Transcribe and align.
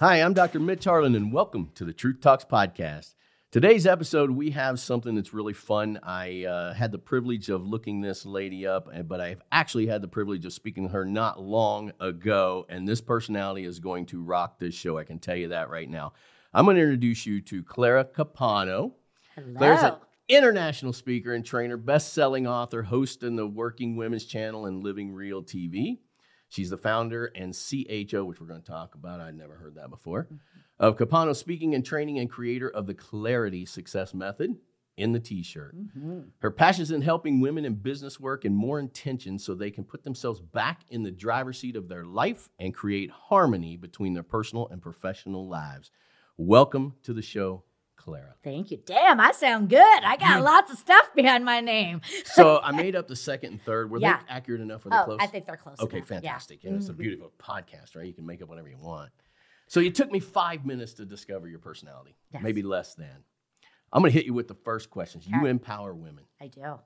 Hi, 0.00 0.18
I'm 0.18 0.32
Dr. 0.32 0.60
Mitch 0.60 0.84
Harlan, 0.84 1.16
and 1.16 1.32
welcome 1.32 1.72
to 1.74 1.84
the 1.84 1.92
Truth 1.92 2.20
Talks 2.20 2.44
podcast. 2.44 3.16
Today's 3.50 3.84
episode, 3.84 4.30
we 4.30 4.52
have 4.52 4.78
something 4.78 5.16
that's 5.16 5.34
really 5.34 5.54
fun. 5.54 5.98
I 6.04 6.44
uh, 6.44 6.72
had 6.72 6.92
the 6.92 7.00
privilege 7.00 7.48
of 7.48 7.66
looking 7.66 8.00
this 8.00 8.24
lady 8.24 8.64
up, 8.64 8.88
but 9.08 9.20
I've 9.20 9.42
actually 9.50 9.88
had 9.88 10.00
the 10.00 10.06
privilege 10.06 10.46
of 10.46 10.52
speaking 10.52 10.84
to 10.84 10.90
her 10.90 11.04
not 11.04 11.42
long 11.42 11.90
ago, 11.98 12.64
and 12.68 12.86
this 12.86 13.00
personality 13.00 13.64
is 13.64 13.80
going 13.80 14.06
to 14.06 14.22
rock 14.22 14.60
this 14.60 14.72
show. 14.72 14.98
I 14.98 15.02
can 15.02 15.18
tell 15.18 15.34
you 15.34 15.48
that 15.48 15.68
right 15.68 15.90
now. 15.90 16.12
I'm 16.54 16.64
going 16.64 16.76
to 16.76 16.82
introduce 16.82 17.26
you 17.26 17.40
to 17.40 17.64
Clara 17.64 18.04
Capano. 18.04 18.94
Hello. 19.34 19.66
An 19.66 19.96
international 20.28 20.92
speaker 20.92 21.34
and 21.34 21.44
trainer, 21.44 21.76
best-selling 21.76 22.46
author, 22.46 22.84
host 22.84 23.24
in 23.24 23.34
the 23.34 23.48
Working 23.48 23.96
Women's 23.96 24.26
Channel 24.26 24.66
and 24.66 24.84
Living 24.84 25.12
Real 25.12 25.42
TV. 25.42 25.98
She's 26.48 26.70
the 26.70 26.78
founder 26.78 27.26
and 27.34 27.54
CHO, 27.54 28.24
which 28.24 28.40
we're 28.40 28.46
going 28.46 28.62
to 28.62 28.70
talk 28.70 28.94
about. 28.94 29.20
I'd 29.20 29.36
never 29.36 29.54
heard 29.54 29.74
that 29.76 29.90
before. 29.90 30.24
Mm-hmm 30.24 30.36
of 30.80 30.96
Capano 30.96 31.32
Speaking 31.32 31.74
and 31.74 31.84
Training 31.84 32.18
and 32.18 32.30
creator 32.30 32.68
of 32.68 32.86
the 32.86 32.94
Clarity 32.94 33.64
Success 33.66 34.14
Method 34.14 34.56
in 34.96 35.12
the 35.12 35.20
t 35.20 35.42
shirt. 35.42 35.76
Mm-hmm. 35.76 36.20
Her 36.38 36.50
passion 36.50 36.82
is 36.82 36.90
in 36.90 37.02
helping 37.02 37.40
women 37.40 37.64
in 37.64 37.74
business 37.74 38.18
work 38.20 38.44
and 38.44 38.54
more 38.54 38.78
intention 38.78 39.38
so 39.38 39.54
they 39.54 39.70
can 39.70 39.84
put 39.84 40.04
themselves 40.04 40.40
back 40.40 40.82
in 40.90 41.02
the 41.02 41.10
driver's 41.10 41.58
seat 41.58 41.76
of 41.76 41.88
their 41.88 42.04
life 42.04 42.48
and 42.58 42.74
create 42.74 43.10
harmony 43.10 43.76
between 43.76 44.14
their 44.14 44.22
personal 44.22 44.68
and 44.68 44.82
professional 44.82 45.48
lives. 45.48 45.90
Welcome 46.36 46.94
to 47.02 47.12
the 47.12 47.22
show, 47.22 47.64
Clara. 48.08 48.34
Thank 48.42 48.70
you. 48.70 48.78
Damn, 48.84 49.20
I 49.20 49.32
sound 49.32 49.68
good. 49.68 49.80
I 50.04 50.16
got 50.16 50.42
lots 50.42 50.72
of 50.72 50.78
stuff 50.78 51.10
behind 51.14 51.44
my 51.44 51.60
name. 51.60 52.00
so 52.24 52.60
I 52.62 52.72
made 52.72 52.96
up 52.96 53.06
the 53.08 53.16
second 53.16 53.52
and 53.52 53.62
third. 53.62 53.90
Were 53.90 53.98
Yeah. 53.98 54.18
they 54.26 54.32
accurate 54.34 54.60
enough? 54.60 54.84
Were 54.84 54.90
they 54.90 54.96
oh, 54.96 55.04
close? 55.04 55.18
I 55.20 55.26
think 55.26 55.46
they're 55.46 55.56
close. 55.56 55.78
Okay, 55.80 55.98
enough. 55.98 56.10
Yeah. 56.10 56.16
fantastic. 56.20 56.64
And 56.64 56.76
it's 56.76 56.88
a 56.88 56.92
Mhm. 56.94 56.98
beautiful 56.98 57.32
podcast, 57.38 57.94
right? 57.96 58.06
You 58.06 58.14
can 58.14 58.26
make 58.26 58.42
up 58.42 58.48
whatever 58.48 58.68
you 58.68 58.78
want. 58.78 59.10
So 59.66 59.80
it 59.80 59.94
took 59.94 60.10
me 60.10 60.20
five 60.20 60.64
minutes 60.64 60.94
to 60.94 61.04
discover 61.04 61.46
your 61.46 61.58
personality, 61.58 62.16
Yes. 62.32 62.42
maybe 62.42 62.62
less 62.62 62.94
than. 62.94 63.24
I'm 63.92 64.02
going 64.02 64.12
to 64.12 64.18
hit 64.18 64.26
you 64.26 64.34
with 64.34 64.48
the 64.48 64.54
first 64.54 64.90
questions. 64.90 65.26
You 65.26 65.46
empower 65.46 65.94
women. 65.94 66.24
I 66.40 66.48
do. 66.48 66.78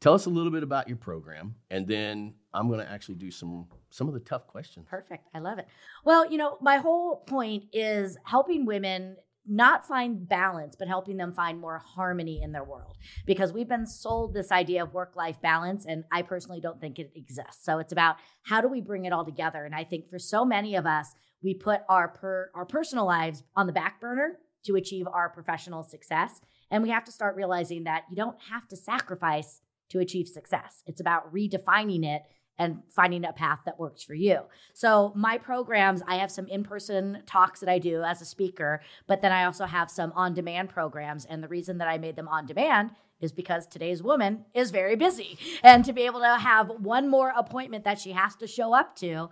Tell 0.00 0.14
us 0.14 0.26
a 0.26 0.30
little 0.30 0.50
bit 0.50 0.64
about 0.64 0.88
your 0.88 0.96
program, 0.96 1.54
and 1.70 1.86
then 1.86 2.34
I'm 2.52 2.66
going 2.66 2.80
to 2.80 2.90
actually 2.90 3.14
do 3.14 3.30
some 3.30 3.68
some 3.90 4.08
of 4.08 4.14
the 4.14 4.20
tough 4.20 4.48
questions. 4.48 4.86
Perfect. 4.88 5.28
I 5.32 5.38
love 5.38 5.58
it. 5.58 5.68
Well, 6.04 6.28
you 6.28 6.38
know, 6.38 6.58
my 6.60 6.78
whole 6.78 7.18
point 7.18 7.66
is 7.72 8.16
helping 8.24 8.64
women 8.66 9.16
not 9.46 9.86
find 9.86 10.28
balance, 10.28 10.76
but 10.78 10.88
helping 10.88 11.16
them 11.16 11.32
find 11.32 11.60
more 11.60 11.78
harmony 11.78 12.40
in 12.42 12.52
their 12.52 12.64
world. 12.64 12.96
Because 13.26 13.52
we've 13.52 13.68
been 13.68 13.86
sold 13.86 14.34
this 14.34 14.52
idea 14.52 14.82
of 14.82 14.94
work 14.94 15.16
life 15.16 15.40
balance, 15.40 15.84
and 15.86 16.04
I 16.12 16.22
personally 16.22 16.60
don't 16.60 16.80
think 16.80 16.98
it 16.98 17.12
exists. 17.16 17.64
So 17.64 17.78
it's 17.78 17.92
about 17.92 18.16
how 18.42 18.60
do 18.60 18.68
we 18.68 18.80
bring 18.80 19.04
it 19.04 19.12
all 19.12 19.24
together? 19.24 19.64
And 19.64 19.74
I 19.74 19.84
think 19.84 20.08
for 20.08 20.18
so 20.18 20.44
many 20.44 20.76
of 20.76 20.86
us, 20.86 21.14
we 21.42 21.54
put 21.54 21.80
our 21.88 22.08
per, 22.08 22.50
our 22.54 22.64
personal 22.64 23.04
lives 23.04 23.42
on 23.56 23.66
the 23.66 23.72
back 23.72 24.00
burner 24.00 24.38
to 24.64 24.76
achieve 24.76 25.06
our 25.12 25.28
professional 25.28 25.82
success. 25.82 26.40
And 26.70 26.82
we 26.82 26.90
have 26.90 27.04
to 27.04 27.12
start 27.12 27.36
realizing 27.36 27.84
that 27.84 28.04
you 28.08 28.16
don't 28.16 28.36
have 28.50 28.68
to 28.68 28.76
sacrifice 28.76 29.60
to 29.90 29.98
achieve 29.98 30.28
success. 30.28 30.82
It's 30.86 31.00
about 31.00 31.34
redefining 31.34 32.04
it 32.04 32.22
and 32.58 32.82
finding 32.88 33.24
a 33.24 33.32
path 33.32 33.60
that 33.64 33.78
works 33.78 34.02
for 34.02 34.14
you. 34.14 34.40
So, 34.72 35.12
my 35.16 35.38
programs, 35.38 36.02
I 36.06 36.16
have 36.16 36.30
some 36.30 36.46
in 36.46 36.64
person 36.64 37.22
talks 37.26 37.60
that 37.60 37.68
I 37.68 37.78
do 37.78 38.02
as 38.02 38.20
a 38.20 38.24
speaker, 38.24 38.80
but 39.06 39.22
then 39.22 39.32
I 39.32 39.44
also 39.44 39.64
have 39.64 39.90
some 39.90 40.12
on 40.12 40.34
demand 40.34 40.68
programs. 40.68 41.24
And 41.24 41.42
the 41.42 41.48
reason 41.48 41.78
that 41.78 41.88
I 41.88 41.98
made 41.98 42.16
them 42.16 42.28
on 42.28 42.46
demand 42.46 42.90
is 43.20 43.32
because 43.32 43.66
today's 43.66 44.02
woman 44.02 44.44
is 44.52 44.70
very 44.70 44.96
busy. 44.96 45.38
And 45.62 45.84
to 45.84 45.92
be 45.92 46.02
able 46.02 46.20
to 46.20 46.36
have 46.36 46.68
one 46.68 47.08
more 47.08 47.32
appointment 47.36 47.84
that 47.84 48.00
she 48.00 48.12
has 48.12 48.34
to 48.36 48.46
show 48.46 48.74
up 48.74 48.96
to 48.96 49.30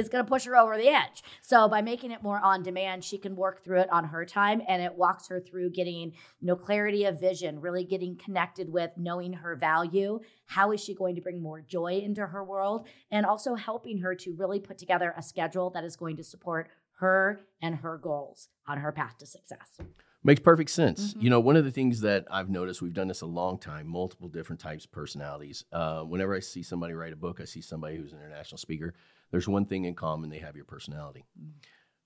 is 0.00 0.08
going 0.08 0.24
to 0.24 0.28
push 0.28 0.44
her 0.44 0.56
over 0.56 0.76
the 0.76 0.88
edge. 0.88 1.22
So 1.42 1.68
by 1.68 1.82
making 1.82 2.10
it 2.10 2.22
more 2.22 2.40
on 2.40 2.62
demand, 2.62 3.04
she 3.04 3.18
can 3.18 3.36
work 3.36 3.62
through 3.62 3.80
it 3.80 3.92
on 3.92 4.04
her 4.04 4.24
time 4.24 4.62
and 4.66 4.82
it 4.82 4.94
walks 4.94 5.28
her 5.28 5.40
through 5.40 5.70
getting, 5.70 6.12
you 6.40 6.46
know, 6.46 6.56
clarity 6.56 7.04
of 7.04 7.20
vision, 7.20 7.60
really 7.60 7.84
getting 7.84 8.16
connected 8.16 8.72
with 8.72 8.90
knowing 8.96 9.34
her 9.34 9.54
value, 9.54 10.18
how 10.46 10.72
is 10.72 10.82
she 10.82 10.94
going 10.94 11.14
to 11.14 11.20
bring 11.20 11.40
more 11.40 11.60
joy 11.60 12.00
into 12.02 12.26
her 12.26 12.42
world 12.42 12.88
and 13.10 13.24
also 13.24 13.54
helping 13.54 13.98
her 13.98 14.14
to 14.16 14.34
really 14.34 14.58
put 14.58 14.78
together 14.78 15.14
a 15.16 15.22
schedule 15.22 15.70
that 15.70 15.84
is 15.84 15.94
going 15.96 16.16
to 16.16 16.24
support 16.24 16.68
her 16.98 17.40
and 17.62 17.76
her 17.76 17.96
goals 17.96 18.48
on 18.66 18.78
her 18.78 18.92
path 18.92 19.16
to 19.18 19.26
success. 19.26 19.78
Makes 20.22 20.40
perfect 20.40 20.68
sense. 20.68 21.14
Mhm. 21.14 21.22
You 21.22 21.30
know, 21.30 21.40
one 21.40 21.56
of 21.56 21.64
the 21.64 21.70
things 21.70 22.02
that 22.02 22.26
I've 22.30 22.50
noticed, 22.50 22.82
we've 22.82 22.92
done 22.92 23.08
this 23.08 23.22
a 23.22 23.26
long 23.26 23.56
time, 23.58 23.86
multiple 23.86 24.28
different 24.28 24.60
types 24.60 24.84
of 24.84 24.92
personalities. 24.92 25.64
Uh, 25.72 26.02
whenever 26.02 26.34
I 26.34 26.40
see 26.40 26.62
somebody 26.62 26.92
write 26.92 27.14
a 27.14 27.16
book, 27.16 27.40
I 27.40 27.44
see 27.44 27.62
somebody 27.62 27.96
who's 27.96 28.12
an 28.12 28.18
international 28.18 28.58
speaker. 28.58 28.92
There's 29.30 29.48
one 29.48 29.66
thing 29.66 29.84
in 29.84 29.94
common: 29.94 30.30
they 30.30 30.38
have 30.38 30.56
your 30.56 30.64
personality. 30.64 31.24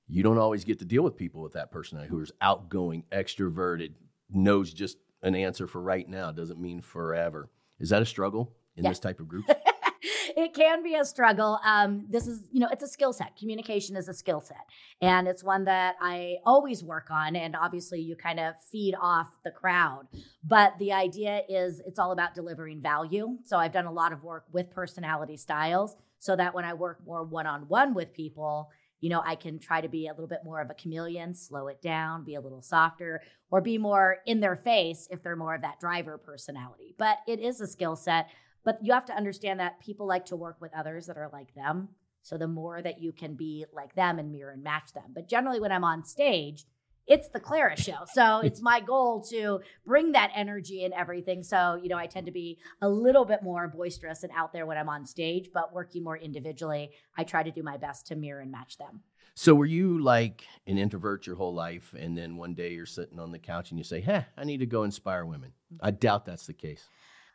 You 0.07 0.23
don't 0.23 0.39
always 0.39 0.65
get 0.65 0.79
to 0.81 0.85
deal 0.85 1.03
with 1.03 1.17
people 1.17 1.41
with 1.43 1.55
that 1.55 1.71
personality 1.71 2.11
who 2.11 2.21
is 2.21 2.31
outgoing, 2.41 3.05
extroverted, 3.11 3.93
knows 4.31 4.73
just 4.73 4.99
an 5.23 5.35
answer 5.35 5.67
for 5.67 5.81
right 5.81 6.07
now. 6.09 6.31
Doesn't 6.31 6.61
mean 6.61 6.83
forever. 6.83 7.49
Is 7.81 7.89
that 7.89 8.03
a 8.03 8.07
struggle 8.07 8.53
in 8.77 8.85
Yeah. 8.85 8.91
this 8.91 8.99
type 8.99 9.19
of 9.21 9.29
group? 9.29 9.47
it 10.37 10.53
can 10.53 10.83
be 10.83 10.95
a 10.95 11.05
struggle. 11.07 11.59
Um, 11.65 12.07
this 12.11 12.27
is, 12.27 12.47
you 12.53 12.61
know, 12.61 12.69
it's 12.71 12.83
a 12.83 12.89
skill 12.89 13.15
set. 13.15 13.35
Communication 13.37 13.97
is 13.97 14.09
a 14.09 14.13
skill 14.15 14.43
set. 14.43 14.67
And 15.01 15.27
it's 15.27 15.43
one 15.43 15.65
that 15.65 15.95
I 16.03 16.37
always 16.45 16.85
work 16.85 17.11
on. 17.11 17.35
And 17.35 17.57
obviously, 17.57 18.01
you 18.01 18.15
kind 18.15 18.39
of 18.39 18.55
feed 18.71 18.95
off 19.01 19.29
the 19.43 19.51
crowd. 19.51 20.07
But 20.43 20.75
the 20.79 20.93
idea 20.93 21.43
is 21.49 21.81
it's 21.87 21.99
all 21.99 22.13
about 22.13 22.35
delivering 22.35 22.83
value. 22.83 23.39
So 23.45 23.57
I've 23.57 23.73
done 23.73 23.87
a 23.87 23.93
lot 23.93 24.13
of 24.13 24.23
work 24.23 24.45
with 24.53 24.71
personality 24.71 25.39
styles 25.39 25.97
so 26.25 26.35
that 26.35 26.55
when 26.55 26.65
I 26.65 26.73
work 26.73 27.01
more 27.05 27.23
one 27.23 27.47
on 27.47 27.69
one 27.69 27.93
with 27.93 28.15
people, 28.15 28.71
you 29.03 29.11
know, 29.11 29.23
I 29.27 29.35
can 29.35 29.59
try 29.59 29.83
to 29.83 29.91
be 29.91 30.07
a 30.07 30.13
little 30.13 30.27
bit 30.27 30.41
more 30.43 30.63
of 30.63 30.71
a 30.71 30.75
chameleon, 30.75 31.35
slow 31.35 31.69
it 31.69 31.83
down, 31.83 32.25
be 32.25 32.35
a 32.35 32.41
little 32.41 32.63
softer, 32.63 33.21
or 33.51 33.61
be 33.61 33.77
more 33.77 34.17
in 34.25 34.41
their 34.41 34.57
face 34.57 35.07
if 35.11 35.23
they're 35.23 35.37
more 35.37 35.55
of 35.55 35.61
that 35.61 35.81
driver 35.81 36.17
personality. 36.17 36.95
But 36.97 37.19
it 37.29 37.41
is 37.41 37.61
a 37.61 37.67
skill 37.67 37.95
set. 37.95 38.31
But 38.65 38.79
you 38.81 38.95
have 38.95 39.05
to 39.05 39.15
understand 39.15 39.61
that 39.61 39.81
people 39.81 40.07
like 40.07 40.25
to 40.27 40.37
work 40.37 40.57
with 40.63 40.73
others 40.73 41.09
that 41.09 41.19
are 41.19 41.29
like 41.31 41.55
them. 41.55 41.91
So 42.23 42.39
the 42.39 42.49
more 42.49 42.81
that 42.81 43.03
you 43.03 43.13
can 43.13 43.35
be 43.35 43.67
like 43.75 43.95
them 43.95 44.19
and 44.19 44.33
mirror 44.33 44.53
and 44.53 44.63
match 44.63 44.95
them. 44.95 45.13
But 45.15 45.29
generally, 45.29 45.61
when 45.61 45.73
I'm 45.73 45.85
on 45.85 46.07
stage, 46.07 46.65
it's 47.07 47.29
the 47.29 47.41
Clara 47.41 47.77
show. 47.77 48.05
So 48.13 48.41
it's 48.41 48.63
my 48.63 48.81
goal 48.81 49.23
to 49.31 49.61
bring 49.85 50.13
that 50.13 50.31
energy 50.35 50.85
and 50.85 50.95
everything. 50.95 51.43
So, 51.43 51.79
you 51.83 51.89
know, 51.89 51.99
I 51.99 52.07
tend 52.07 52.27
to 52.27 52.33
be 52.33 52.59
a 52.81 52.89
little 52.89 53.25
bit 53.25 53.43
more 53.43 53.69
boisterous 53.69 54.23
and 54.23 54.33
out 54.35 54.53
there 54.53 54.67
when 54.67 54.79
I'm 54.79 54.89
on 54.89 55.05
stage, 55.07 55.51
but 55.53 55.75
working 55.75 56.03
more 56.03 56.17
individually, 56.17 56.91
I 57.17 57.25
try 57.25 57.43
to 57.43 57.51
do 57.51 57.63
my 57.63 57.77
best 57.77 58.07
to 58.07 58.17
mirror 58.17 58.41
and 58.41 58.51
match 58.51 58.79
them. 58.79 59.03
So 59.35 59.55
were 59.55 59.67
you 59.67 59.99
like 60.01 60.47
an 60.67 60.79
introvert 60.79 61.27
your 61.27 61.35
whole 61.35 61.53
life, 61.53 61.93
and 61.99 62.17
then 62.17 62.37
one 62.37 62.55
day 62.55 62.73
you're 62.73 62.87
sitting 62.87 63.19
on 63.19 63.33
the 63.33 63.39
couch 63.39 63.71
and 63.71 63.79
you 63.79 63.85
say, 63.85 64.01
"Hey, 64.01 64.27
I 64.37 64.45
need 64.45 64.59
to 64.59 64.67
go 64.67 64.85
inspire 64.85 65.27
women." 65.27 65.53
I 65.81 65.91
doubt 65.91 66.25
that's 66.25 66.47
the 66.47 66.53
case. 66.53 66.89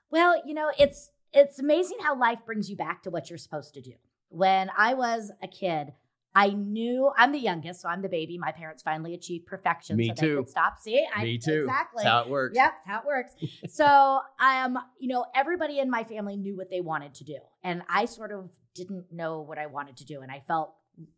Well, 0.10 0.42
you 0.46 0.54
know, 0.54 0.72
it's 0.80 1.12
it's 1.34 1.60
amazing 1.60 1.98
how 2.02 2.18
life 2.18 2.46
brings 2.46 2.70
you 2.70 2.78
back 2.78 3.04
to 3.04 3.10
what 3.10 3.30
you're 3.30 3.38
supposed 3.38 3.74
to 3.74 3.82
do. 3.82 3.94
When 4.30 4.72
I 4.78 4.94
was 4.94 5.32
a 5.44 5.48
kid, 5.48 5.94
I 6.36 6.50
knew 6.50 7.12
I'm 7.18 7.32
the 7.32 7.40
youngest, 7.40 7.82
so 7.82 7.90
I'm 7.90 8.02
the 8.02 8.10
baby. 8.10 8.38
My 8.38 8.52
parents 8.52 8.84
finally 8.84 9.14
achieved 9.14 9.48
perfection, 9.48 9.98
Me 9.98 10.10
so 10.10 10.14
too. 10.14 10.28
they 10.28 10.36
could 10.42 10.50
stop. 10.50 10.80
See, 10.80 11.06
I, 11.14 11.24
Me 11.24 11.38
too. 11.38 11.62
Exactly. 11.62 12.04
That's 12.04 12.12
how 12.12 12.22
it 12.22 12.30
works. 12.30 12.56
Yep, 12.56 12.72
that's 12.72 12.88
how 12.88 13.00
it 13.00 13.06
works. 13.06 13.34
so, 13.74 14.20
um, 14.40 14.78
you 15.00 15.08
know, 15.08 15.26
everybody 15.36 15.80
in 15.80 15.90
my 15.90 16.04
family 16.04 16.38
knew 16.38 16.56
what 16.56 16.70
they 16.70 16.82
wanted 16.82 17.14
to 17.16 17.24
do, 17.24 17.38
and 17.64 17.82
I 17.90 18.06
sort 18.06 18.32
of 18.32 18.52
didn't 18.76 19.12
know 19.12 19.42
what 19.42 19.58
I 19.58 19.66
wanted 19.66 19.98
to 19.98 20.06
do, 20.06 20.22
and 20.22 20.32
I 20.32 20.44
felt 20.48 20.74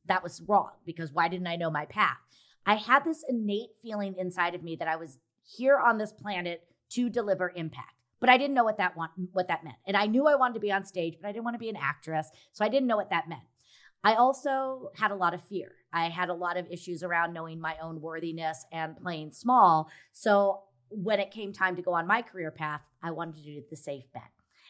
that 0.05 0.23
was 0.23 0.41
wrong 0.47 0.71
because 0.85 1.11
why 1.11 1.27
didn't 1.27 1.47
I 1.47 1.55
know 1.55 1.69
my 1.69 1.85
path? 1.85 2.17
I 2.65 2.75
had 2.75 3.03
this 3.03 3.25
innate 3.27 3.71
feeling 3.81 4.15
inside 4.17 4.55
of 4.55 4.63
me 4.63 4.75
that 4.77 4.87
I 4.87 4.95
was 4.95 5.17
here 5.43 5.77
on 5.79 5.97
this 5.97 6.11
planet 6.11 6.63
to 6.91 7.09
deliver 7.09 7.51
impact. 7.55 7.93
But 8.19 8.29
I 8.29 8.37
didn't 8.37 8.53
know 8.53 8.63
what 8.63 8.77
that 8.77 8.95
want, 8.95 9.11
what 9.31 9.47
that 9.47 9.63
meant. 9.63 9.77
And 9.87 9.97
I 9.97 10.05
knew 10.05 10.27
I 10.27 10.35
wanted 10.35 10.53
to 10.53 10.59
be 10.59 10.71
on 10.71 10.85
stage, 10.85 11.17
but 11.19 11.27
I 11.27 11.31
didn't 11.31 11.43
want 11.43 11.55
to 11.55 11.59
be 11.59 11.69
an 11.69 11.75
actress. 11.75 12.29
So 12.51 12.63
I 12.63 12.69
didn't 12.69 12.87
know 12.87 12.95
what 12.97 13.09
that 13.09 13.27
meant. 13.27 13.41
I 14.03 14.15
also 14.15 14.91
had 14.95 15.11
a 15.11 15.15
lot 15.15 15.33
of 15.33 15.43
fear. 15.43 15.73
I 15.93 16.09
had 16.09 16.29
a 16.29 16.33
lot 16.33 16.57
of 16.57 16.67
issues 16.71 17.03
around 17.03 17.33
knowing 17.33 17.59
my 17.59 17.75
own 17.81 18.01
worthiness 18.01 18.65
and 18.71 18.97
playing 18.97 19.31
small. 19.31 19.89
So 20.11 20.61
when 20.89 21.19
it 21.19 21.31
came 21.31 21.53
time 21.53 21.75
to 21.75 21.81
go 21.81 21.93
on 21.93 22.07
my 22.07 22.21
career 22.21 22.51
path, 22.51 22.89
I 23.03 23.11
wanted 23.11 23.35
to 23.37 23.43
do 23.43 23.63
the 23.69 23.75
safe 23.75 24.05
bet. 24.13 24.23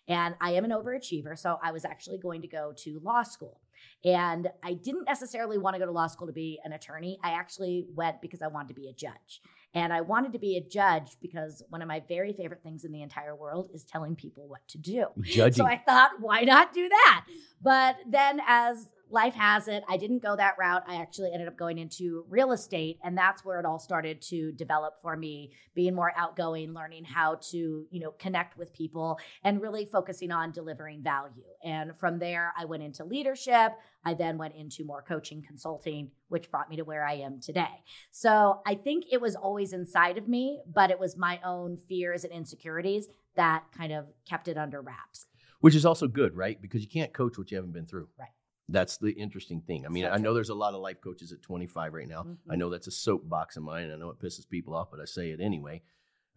And 0.08 0.36
I 0.42 0.52
am 0.54 0.66
an 0.66 0.72
overachiever. 0.72 1.38
So 1.38 1.60
I 1.64 1.72
was 1.72 1.86
actually 1.86 2.18
going 2.18 2.42
to 2.42 2.48
go 2.48 2.74
to 2.78 3.00
law 3.04 3.24
school. 3.24 3.62
And 4.04 4.50
I 4.64 4.74
didn't 4.74 5.06
necessarily 5.06 5.58
want 5.58 5.76
to 5.76 5.80
go 5.80 5.86
to 5.86 5.92
law 5.92 6.08
school 6.08 6.28
to 6.28 6.34
be 6.34 6.60
an 6.64 6.74
attorney. 6.74 7.20
I 7.24 7.32
actually 7.32 7.86
went 7.96 8.22
because 8.22 8.42
I 8.42 8.48
wanted 8.48 8.70
to 8.70 8.74
be 8.74 8.90
a 8.90 8.94
judge. 8.94 9.42
And 9.74 9.94
I 9.94 10.02
wanted 10.02 10.34
to 10.34 10.40
be 10.40 10.58
a 10.58 10.62
judge 10.62 11.18
because 11.22 11.64
one 11.70 11.82
of 11.82 11.88
my 11.88 12.02
very 12.08 12.34
favorite 12.34 12.62
things 12.62 12.84
in 12.84 12.92
the 12.92 13.02
entire 13.02 13.36
world 13.36 13.70
is 13.74 13.84
telling 13.86 14.16
people 14.16 14.48
what 14.48 14.68
to 14.70 14.78
do. 14.78 15.06
Judging. 15.22 15.54
So 15.54 15.66
I 15.66 15.78
thought, 15.78 16.12
why 16.20 16.42
not 16.42 16.74
do 16.74 16.90
that? 16.90 17.26
But 17.62 17.96
then, 18.08 18.42
as 18.46 18.90
life 19.12 19.34
has 19.34 19.68
it, 19.68 19.84
I 19.90 19.98
didn't 19.98 20.22
go 20.22 20.36
that 20.36 20.56
route. 20.60 20.84
I 20.88 20.96
actually 20.96 21.32
ended 21.34 21.48
up 21.48 21.58
going 21.58 21.78
into 21.78 22.26
real 22.30 22.52
estate, 22.52 23.00
and 23.04 23.18
that's 23.18 23.44
where 23.44 23.60
it 23.60 23.66
all 23.66 23.80
started 23.80 24.22
to 24.24 24.52
develop 24.54 24.96
for 25.02 25.16
me. 25.16 25.52
Being 25.76 25.96
more 25.96 26.12
outgoing, 26.16 26.74
learning 26.74 27.06
how 27.06 27.40
to, 27.52 27.58
you 27.90 28.00
know, 28.00 28.12
connect 28.12 28.58
with 28.58 28.74
people, 28.74 29.20
and 29.44 29.62
really 29.62 29.86
focusing 29.86 30.32
on 30.32 30.52
delivering 30.52 31.04
value. 31.04 31.44
And 31.64 31.98
from 31.98 32.20
there, 32.20 32.54
I 32.58 32.66
went 32.66 32.84
into 32.84 33.04
leadership. 33.04 33.74
I 34.04 34.14
then 34.14 34.38
went 34.38 34.56
into 34.56 34.84
more 34.84 35.04
coaching, 35.04 35.44
consulting, 35.46 36.12
which 36.30 36.50
brought 36.50 36.70
me 36.70 36.78
to 36.78 36.84
where 36.84 37.06
I 37.06 37.14
am 37.16 37.40
today. 37.40 37.84
So 38.10 38.62
I 38.66 38.76
think 38.76 39.06
it 39.12 39.22
was 39.22 39.36
always 39.36 39.74
inside 39.74 40.18
of 40.18 40.28
me, 40.28 40.62
but 40.72 40.90
it 40.90 41.00
was 41.00 41.16
my 41.16 41.40
own 41.46 41.78
fears 41.78 42.24
and 42.24 42.34
insecurities 42.34 43.08
that 43.36 43.64
kind 43.78 43.94
of 43.94 44.06
kept 44.28 44.48
it 44.48 44.58
under 44.58 44.82
wraps. 44.82 45.28
Which 45.60 45.76
is 45.76 45.86
also 45.86 46.08
good, 46.08 46.36
right? 46.36 46.60
Because 46.60 46.82
you 46.82 46.90
can't 46.90 47.14
coach 47.14 47.38
what 47.38 47.52
you 47.52 47.58
haven't 47.58 47.74
been 47.74 47.86
through. 47.86 48.08
Right. 48.20 48.30
That's 48.72 48.98
the 48.98 49.12
interesting 49.12 49.62
thing. 49.62 49.86
I 49.86 49.90
mean, 49.90 50.06
I 50.06 50.18
know 50.18 50.34
there's 50.34 50.50
a 50.50 50.56
lot 50.56 50.74
of 50.74 50.82
life 50.82 51.02
coaches 51.02 51.32
at 51.32 51.42
25 51.42 51.94
right 51.94 52.08
now. 52.08 52.26
I 52.50 52.56
Mhm. 52.56 52.60
know 52.60 52.70
that's 52.70 52.88
a 52.88 52.92
soapbox 52.92 53.58
of 53.58 53.64
mine. 53.64 53.84
and 53.86 53.94
I 53.94 53.98
know 53.98 54.10
it 54.10 54.20
pisses 54.20 54.48
people 54.48 54.74
off, 54.74 54.90
but 54.92 55.00
I 55.02 55.06
say 55.06 55.32
it 55.32 55.42
anyway. 55.42 55.82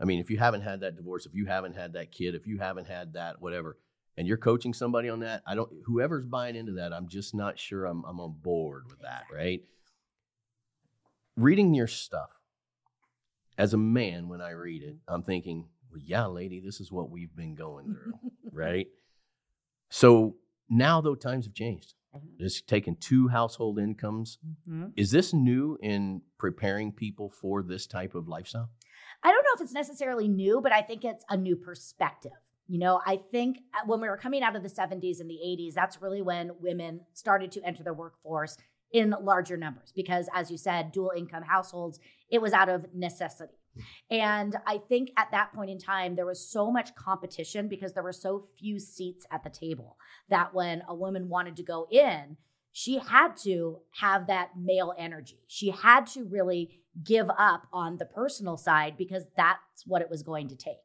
I 0.01 0.05
mean, 0.05 0.19
if 0.19 0.31
you 0.31 0.39
haven't 0.39 0.63
had 0.63 0.81
that 0.81 0.97
divorce, 0.97 1.27
if 1.27 1.35
you 1.35 1.47
haven't 1.47 1.75
had 1.77 1.93
that 1.93 2.11
kid, 2.11 2.35
if 2.35 2.47
you 2.47 2.59
haven't 2.59 2.89
had 2.89 3.13
that 3.13 3.41
whatever, 3.41 3.79
and 4.17 4.27
you're 4.27 4.37
coaching 4.37 4.75
somebody 4.75 5.09
on 5.09 5.21
that, 5.21 5.43
I 5.47 5.55
don't. 5.55 5.71
Whoever's 5.85 6.27
buying 6.27 6.57
into 6.57 6.73
that, 6.73 6.93
I'm 6.93 7.07
just 7.09 7.35
not 7.35 7.59
sure 7.59 7.85
I'm 7.85 8.05
I'm 8.05 8.19
on 8.21 8.33
board 8.33 8.89
with 8.89 9.01
that. 9.01 9.23
Exactly. 9.29 9.37
Right? 9.39 9.63
Reading 11.37 11.75
your 11.75 11.87
stuff 11.87 12.31
as 13.59 13.75
a 13.75 13.79
man, 13.79 14.29
when 14.29 14.41
I 14.41 14.51
read 14.51 14.83
it, 14.83 14.97
I'm 15.07 15.23
thinking, 15.23 15.69
well, 15.91 16.01
yeah, 16.05 16.27
lady, 16.27 16.59
this 16.61 16.81
is 16.81 16.91
what 16.91 17.11
we've 17.11 17.35
been 17.35 17.55
going 17.55 17.95
through, 17.95 18.15
right? 18.53 18.89
So 19.91 20.37
now, 20.69 21.01
though, 21.01 21.15
times 21.15 21.45
have 21.47 21.55
changed. 21.55 21.95
Just 22.38 22.66
taking 22.69 22.96
two 22.96 23.28
household 23.28 23.78
incomes. 23.78 24.38
Mhm. 24.69 24.93
Is 24.96 25.11
this 25.11 25.32
new 25.32 25.78
in 25.82 26.22
preparing 26.38 26.93
people 26.93 27.31
for 27.31 27.62
this 27.62 27.87
type 27.87 28.14
of 28.14 28.28
lifestyle? 28.28 28.70
I 29.22 29.31
don't 29.31 29.43
know 29.43 29.55
if 29.55 29.61
it's 29.62 29.72
necessarily 29.72 30.28
new, 30.28 30.61
but 30.61 30.72
I 30.72 30.82
think 30.82 31.05
it's 31.05 31.25
a 31.28 31.37
new 31.37 31.56
perspective. 31.56 32.32
You 32.66 32.78
know, 32.78 33.00
I 33.05 33.16
think 33.16 33.58
uh, 33.75 33.87
when 33.87 34.00
we 34.00 34.08
were 34.08 34.16
coming 34.16 34.43
out 34.43 34.56
of 34.56 34.62
the 34.62 34.69
70s 34.69 35.20
and 35.20 35.28
the 35.28 35.38
80s, 35.44 35.75
that's 35.75 36.00
really 36.00 36.22
when 36.22 36.52
women 36.61 37.00
started 37.12 37.52
to 37.52 37.62
enter 37.62 37.82
the 37.82 37.93
workforce 37.93 38.56
in 38.93 39.14
larger 39.20 39.56
numbers 39.56 39.93
because, 39.94 40.28
as 40.32 40.50
you 40.50 40.56
said, 40.56 40.93
dual 40.93 41.12
income 41.16 41.43
households, 41.43 41.99
it 42.31 42.40
was 42.40 42.52
out 42.52 42.69
of 42.69 42.94
necessity. 42.94 43.55
And 44.11 44.56
I 44.67 44.79
think 44.79 45.11
at 45.17 45.31
that 45.32 45.53
point 45.53 45.71
in 45.71 45.79
time, 45.79 46.15
there 46.15 46.26
was 46.26 46.47
so 46.47 46.71
much 46.71 46.94
competition 46.94 47.69
because 47.69 47.93
there 47.93 48.03
were 48.03 48.12
so 48.12 48.47
few 48.59 48.79
seats 48.79 49.26
at 49.31 49.43
the 49.43 49.50
table 49.50 49.97
that 50.29 50.55
when 50.55 50.82
a 50.88 50.94
woman 50.94 51.29
wanted 51.29 51.56
to 51.56 51.62
go 51.62 51.87
in, 51.91 52.37
she 52.73 52.99
had 52.99 53.37
to 53.44 53.79
have 54.00 54.26
that 54.26 54.50
male 54.59 54.94
energy. 54.99 55.38
She 55.47 55.71
had 55.71 56.06
to 56.09 56.25
really 56.25 56.81
give 57.05 57.31
up 57.38 57.67
on 57.73 57.99
the 57.99 58.05
personal 58.05 58.56
side 58.56 58.97
because 58.97 59.25
that's 59.37 59.87
what 59.87 60.03
it 60.03 60.11
was 60.11 60.23
going 60.23 60.49
to 60.49 60.56
take. 60.56 60.76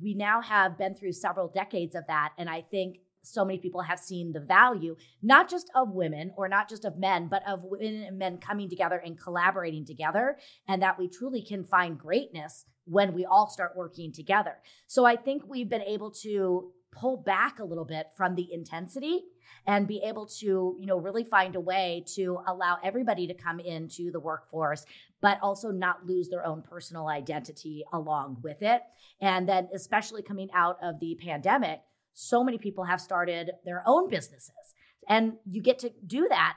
We 0.00 0.14
now 0.14 0.40
have 0.40 0.78
been 0.78 0.94
through 0.94 1.12
several 1.12 1.48
decades 1.48 1.94
of 1.94 2.06
that. 2.06 2.32
And 2.38 2.48
I 2.48 2.62
think 2.62 2.98
so 3.22 3.44
many 3.44 3.58
people 3.58 3.82
have 3.82 3.98
seen 3.98 4.32
the 4.32 4.40
value, 4.40 4.96
not 5.22 5.48
just 5.48 5.70
of 5.74 5.90
women 5.90 6.32
or 6.36 6.48
not 6.48 6.68
just 6.68 6.84
of 6.84 6.98
men, 6.98 7.28
but 7.28 7.46
of 7.46 7.64
women 7.64 8.04
and 8.04 8.18
men 8.18 8.38
coming 8.38 8.68
together 8.68 8.96
and 9.04 9.20
collaborating 9.20 9.84
together, 9.84 10.38
and 10.66 10.82
that 10.82 10.98
we 10.98 11.08
truly 11.08 11.42
can 11.42 11.64
find 11.64 11.98
greatness 11.98 12.64
when 12.84 13.12
we 13.12 13.24
all 13.24 13.48
start 13.48 13.76
working 13.76 14.12
together. 14.12 14.56
So 14.86 15.04
I 15.04 15.16
think 15.16 15.42
we've 15.46 15.68
been 15.68 15.82
able 15.82 16.10
to 16.22 16.72
pull 16.90 17.18
back 17.18 17.58
a 17.58 17.64
little 17.64 17.84
bit 17.84 18.06
from 18.16 18.34
the 18.34 18.52
intensity 18.52 19.22
and 19.66 19.86
be 19.86 20.02
able 20.04 20.26
to 20.26 20.74
you 20.78 20.86
know 20.86 20.98
really 20.98 21.24
find 21.24 21.54
a 21.54 21.60
way 21.60 22.02
to 22.14 22.38
allow 22.46 22.78
everybody 22.82 23.26
to 23.26 23.34
come 23.34 23.60
into 23.60 24.10
the 24.10 24.20
workforce 24.20 24.84
but 25.20 25.38
also 25.42 25.70
not 25.70 26.06
lose 26.06 26.28
their 26.28 26.46
own 26.46 26.62
personal 26.62 27.08
identity 27.08 27.84
along 27.92 28.38
with 28.42 28.62
it 28.62 28.82
and 29.20 29.48
then 29.48 29.68
especially 29.74 30.22
coming 30.22 30.48
out 30.54 30.78
of 30.82 30.98
the 31.00 31.18
pandemic 31.22 31.80
so 32.18 32.42
many 32.42 32.58
people 32.58 32.84
have 32.84 33.00
started 33.00 33.52
their 33.64 33.84
own 33.86 34.08
businesses. 34.08 34.74
And 35.08 35.34
you 35.48 35.62
get 35.62 35.78
to 35.80 35.92
do 36.04 36.26
that 36.28 36.56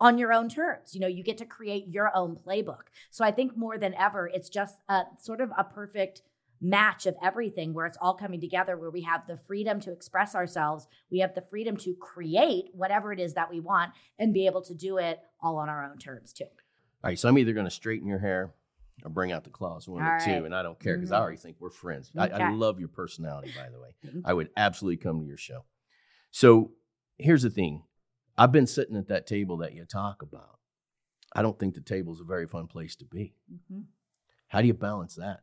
on 0.00 0.18
your 0.18 0.32
own 0.32 0.48
terms. 0.48 0.92
You 0.92 1.00
know 1.00 1.06
you 1.06 1.22
get 1.22 1.38
to 1.38 1.46
create 1.46 1.86
your 1.88 2.10
own 2.14 2.36
playbook. 2.36 2.90
So 3.10 3.24
i 3.24 3.30
think 3.30 3.56
more 3.56 3.78
than 3.78 3.94
ever 3.94 4.28
it's 4.32 4.48
just 4.48 4.78
a 4.88 5.02
sort 5.20 5.40
of 5.40 5.50
a 5.56 5.64
perfect 5.64 6.22
match 6.60 7.06
of 7.06 7.14
everything 7.22 7.72
where 7.72 7.86
it's 7.86 7.98
all 8.00 8.14
coming 8.14 8.40
together 8.40 8.76
where 8.76 8.90
we 8.90 9.02
have 9.02 9.24
the 9.28 9.36
freedom 9.36 9.80
to 9.80 9.92
express 9.92 10.34
ourselves. 10.34 10.88
We 11.08 11.20
have 11.20 11.36
the 11.36 11.44
freedom 11.48 11.76
to 11.78 11.94
create 11.94 12.70
whatever 12.72 13.12
it 13.12 13.20
is 13.20 13.34
that 13.34 13.48
we 13.48 13.60
want 13.60 13.92
and 14.18 14.34
be 14.34 14.46
able 14.46 14.62
to 14.62 14.74
do 14.74 14.98
it 14.98 15.20
all 15.40 15.58
on 15.58 15.68
our 15.68 15.84
own 15.84 15.98
terms 15.98 16.32
too. 16.32 16.44
All 16.44 17.10
right, 17.10 17.18
so 17.18 17.28
I'm 17.28 17.38
either 17.38 17.52
going 17.52 17.66
to 17.66 17.70
straighten 17.70 18.08
your 18.08 18.18
hair 18.18 18.50
or 19.04 19.10
bring 19.10 19.32
out 19.32 19.44
the 19.44 19.50
claws, 19.50 19.88
one 19.88 20.02
All 20.04 20.18
the 20.18 20.24
two, 20.24 20.44
and 20.44 20.54
I 20.54 20.62
don't 20.62 20.78
care 20.78 20.96
because 20.96 21.12
I 21.12 21.18
Mhm. 21.18 21.22
already 21.22 21.36
think 21.38 21.56
we're 21.60 21.70
friends. 21.70 22.10
I, 22.16 22.28
I 22.28 22.50
love 22.50 22.78
your 22.80 22.88
personality, 22.88 23.52
by 23.56 23.68
the 23.70 23.78
way. 23.78 23.94
I 24.24 24.32
would 24.34 24.50
absolutely 24.56 24.96
come 24.96 25.20
to 25.20 25.26
your 25.26 25.36
show. 25.36 25.64
So 26.30 26.72
here's 27.18 27.42
the 27.42 27.50
thing 27.50 27.84
I've 28.36 28.52
been 28.52 28.66
sitting 28.66 28.96
at 28.96 29.08
that 29.08 29.26
table 29.26 29.56
that 29.58 29.72
you 29.74 29.84
talk 29.84 30.22
about. 30.22 30.58
I 31.32 31.42
don't 31.42 31.58
think 31.58 31.74
the 31.74 31.80
table's 31.80 32.20
a 32.20 32.24
very 32.24 32.46
fun 32.46 32.66
place 32.68 32.96
to 32.96 33.04
be. 33.04 33.34
Mhm. 33.52 33.84
How 34.48 34.60
do 34.60 34.66
you 34.66 34.74
balance 34.74 35.14
that? 35.16 35.40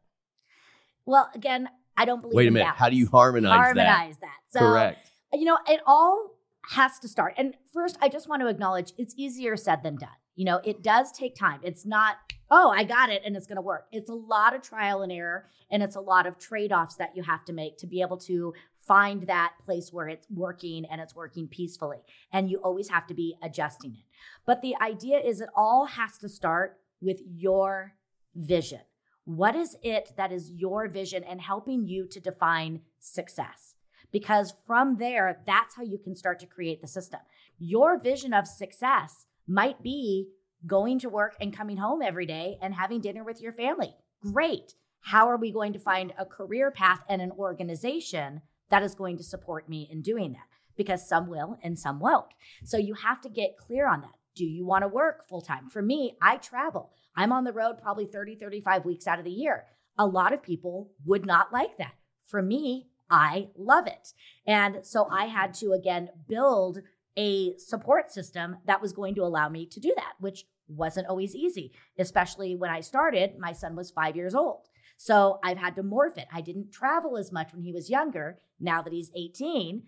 well 1.07 1.29
again 1.35 1.69
i 1.97 2.03
don't 2.03 2.21
believe 2.21 2.35
Wait 2.35 2.45
a 2.45 2.47
in 2.47 2.53
minute. 2.55 2.73
How 2.75 2.89
do 2.89 2.95
you 2.95 3.05
balance. 3.07 3.11
harmonize, 3.11 3.51
harmonize 3.65 4.17
that, 4.17 4.21
that? 4.51 4.59
So, 4.59 4.59
Correct. 4.59 5.11
you 5.33 5.45
know, 5.45 5.59
it 5.67 5.79
all 5.85 6.31
has 6.71 6.97
to 6.99 7.07
start. 7.07 7.35
And 7.37 7.53
first, 7.71 7.95
I 8.01 8.09
just 8.09 8.27
want 8.27 8.41
to 8.41 8.47
acknowledge 8.47 8.91
it's 8.97 9.13
easier 9.15 9.55
said 9.55 9.83
than 9.83 9.97
done. 9.97 10.09
You 10.35 10.45
know, 10.45 10.61
it 10.63 10.83
does 10.83 11.11
take 11.11 11.35
time. 11.35 11.61
It's 11.63 11.85
not, 11.85 12.17
oh, 12.51 12.69
I 12.69 12.83
got 12.83 13.09
it 13.09 13.21
and 13.25 13.35
it's 13.35 13.47
going 13.47 13.55
to 13.55 13.61
work. 13.61 13.87
It's 13.91 14.09
a 14.09 14.13
lot 14.13 14.55
of 14.55 14.61
trial 14.61 15.01
and 15.01 15.11
error 15.11 15.47
and 15.71 15.81
it's 15.81 15.95
a 15.95 16.01
lot 16.01 16.27
of 16.27 16.37
trade 16.37 16.71
offs 16.71 16.95
that 16.95 17.15
you 17.15 17.23
have 17.23 17.45
to 17.45 17.53
make 17.53 17.77
to 17.77 17.87
be 17.87 18.01
able 18.01 18.17
to 18.17 18.53
find 18.81 19.27
that 19.27 19.53
place 19.65 19.91
where 19.91 20.07
it's 20.07 20.27
working 20.29 20.85
and 20.85 21.01
it's 21.01 21.15
working 21.15 21.47
peacefully. 21.47 21.99
And 22.31 22.49
you 22.49 22.57
always 22.59 22.89
have 22.89 23.07
to 23.07 23.13
be 23.13 23.35
adjusting 23.41 23.95
it. 23.95 24.03
But 24.45 24.61
the 24.61 24.75
idea 24.81 25.19
is 25.19 25.41
it 25.41 25.49
all 25.55 25.85
has 25.85 26.17
to 26.19 26.29
start 26.29 26.79
with 27.01 27.21
your 27.25 27.93
vision. 28.35 28.81
What 29.23 29.55
is 29.55 29.75
it 29.81 30.11
that 30.17 30.31
is 30.31 30.51
your 30.51 30.87
vision 30.87 31.23
and 31.23 31.41
helping 31.41 31.87
you 31.87 32.07
to 32.07 32.19
define 32.19 32.81
success? 32.99 33.73
Because 34.11 34.53
from 34.67 34.97
there, 34.97 35.41
that's 35.47 35.75
how 35.75 35.83
you 35.83 35.97
can 35.97 36.15
start 36.15 36.39
to 36.39 36.45
create 36.45 36.79
the 36.81 36.87
system. 36.87 37.19
Your 37.57 37.99
vision 37.99 38.33
of 38.33 38.47
success 38.47 39.25
might 39.47 39.81
be 39.83 40.29
going 40.65 40.99
to 40.99 41.09
work 41.09 41.35
and 41.39 41.55
coming 41.55 41.77
home 41.77 42.01
every 42.01 42.25
day 42.25 42.57
and 42.61 42.73
having 42.73 43.01
dinner 43.01 43.23
with 43.23 43.41
your 43.41 43.53
family. 43.53 43.95
Great. 44.21 44.73
How 45.01 45.29
are 45.29 45.37
we 45.37 45.51
going 45.51 45.73
to 45.73 45.79
find 45.79 46.13
a 46.17 46.25
career 46.25 46.71
path 46.71 47.01
and 47.07 47.21
an 47.21 47.31
organization 47.31 48.41
that 48.69 48.81
is 48.81 48.95
going 48.95 49.17
to 49.17 49.23
support 49.23 49.69
me 49.69 49.87
in 49.91 50.01
doing 50.01 50.33
that? 50.33 50.47
Because 50.75 51.07
some 51.07 51.27
will 51.27 51.57
and 51.61 51.77
some 51.77 51.99
won't. 51.99 52.33
So 52.63 52.77
you 52.77 52.95
have 52.95 53.21
to 53.21 53.29
get 53.29 53.57
clear 53.57 53.87
on 53.87 54.01
that. 54.01 54.15
Do 54.35 54.45
you 54.45 54.65
want 54.65 54.81
to 54.81 54.87
work 54.87 55.27
full 55.29 55.41
time? 55.41 55.69
For 55.69 55.81
me, 55.81 56.17
I 56.21 56.37
travel. 56.37 56.91
I'm 57.15 57.31
on 57.31 57.43
the 57.43 57.53
road 57.53 57.77
probably 57.81 58.05
30, 58.05 58.35
35 58.35 58.83
weeks 58.83 59.07
out 59.07 59.19
of 59.19 59.25
the 59.25 59.31
year. 59.31 59.65
A 59.97 60.05
lot 60.05 60.33
of 60.33 60.43
people 60.43 60.91
would 61.05 61.25
not 61.25 61.53
like 61.53 61.77
that. 61.77 61.93
For 62.25 62.41
me, 62.41 62.87
I 63.09 63.49
love 63.55 63.87
it. 63.87 64.13
And 64.45 64.79
so 64.83 65.07
I 65.09 65.25
had 65.25 65.53
to 65.55 65.71
again 65.71 66.09
build 66.27 66.79
a 67.17 67.57
support 67.57 68.11
system 68.11 68.57
that 68.65 68.81
was 68.81 68.93
going 68.93 69.15
to 69.15 69.23
allow 69.23 69.49
me 69.49 69.65
to 69.67 69.79
do 69.79 69.93
that, 69.95 70.13
which 70.19 70.45
wasn't 70.67 71.07
always 71.07 71.35
easy, 71.35 71.71
especially 71.97 72.55
when 72.55 72.71
I 72.71 72.81
started. 72.81 73.37
My 73.39 73.53
son 73.53 73.75
was 73.75 73.91
five 73.91 74.15
years 74.15 74.35
old. 74.35 74.67
So 74.97 75.39
I've 75.43 75.57
had 75.57 75.75
to 75.75 75.83
morph 75.83 76.17
it. 76.17 76.27
I 76.33 76.41
didn't 76.41 76.71
travel 76.71 77.17
as 77.17 77.31
much 77.31 77.53
when 77.53 77.63
he 77.63 77.73
was 77.73 77.89
younger. 77.89 78.39
Now 78.59 78.81
that 78.81 78.93
he's 78.93 79.11
18, 79.15 79.83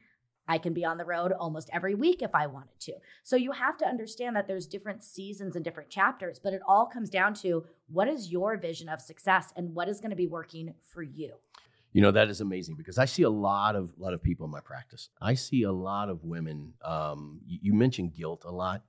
I 0.48 0.58
can 0.58 0.74
be 0.74 0.86
on 0.86 0.98
the 0.98 1.06
road 1.06 1.32
almost 1.32 1.70
every 1.74 1.96
week 1.96 2.22
if 2.22 2.34
I 2.34 2.48
wanted 2.48 2.80
to. 2.82 2.94
So 3.24 3.36
you 3.36 3.52
have 3.52 3.78
to 3.78 3.88
understand 3.88 4.36
that 4.36 4.48
there's 4.48 4.68
different 4.68 5.04
seasons 5.04 5.56
and 5.56 5.64
different 5.64 5.90
chapters, 5.90 6.40
but 6.40 6.54
it 6.54 6.62
all 6.68 6.86
comes 6.86 7.10
down 7.10 7.34
to 7.36 7.66
what 7.88 8.08
is 8.08 8.32
your 8.32 8.58
vision 8.58 8.88
of 8.90 9.02
success 9.02 9.52
and 9.56 9.74
what 9.74 9.90
is 9.90 10.00
going 10.00 10.12
to 10.12 10.16
be 10.16 10.28
working 10.28 10.74
for 10.82 11.04
you. 11.04 11.34
You 11.98 12.04
know 12.04 12.12
that 12.12 12.30
is 12.30 12.42
amazing 12.42 12.76
because 12.76 13.00
I 13.00 13.06
see 13.06 13.24
a 13.24 13.30
lot 13.32 13.76
of 13.76 13.90
lot 13.98 14.14
of 14.14 14.22
people 14.22 14.46
in 14.46 14.52
my 14.52 14.60
practice. 14.60 15.10
I 15.20 15.34
see 15.34 15.64
a 15.64 15.72
lot 15.72 16.10
of 16.10 16.24
women. 16.24 16.74
Um, 16.86 17.42
you, 17.44 17.58
you 17.64 17.74
mentioned 17.74 18.14
guilt 18.14 18.44
a 18.46 18.52
lot, 18.52 18.84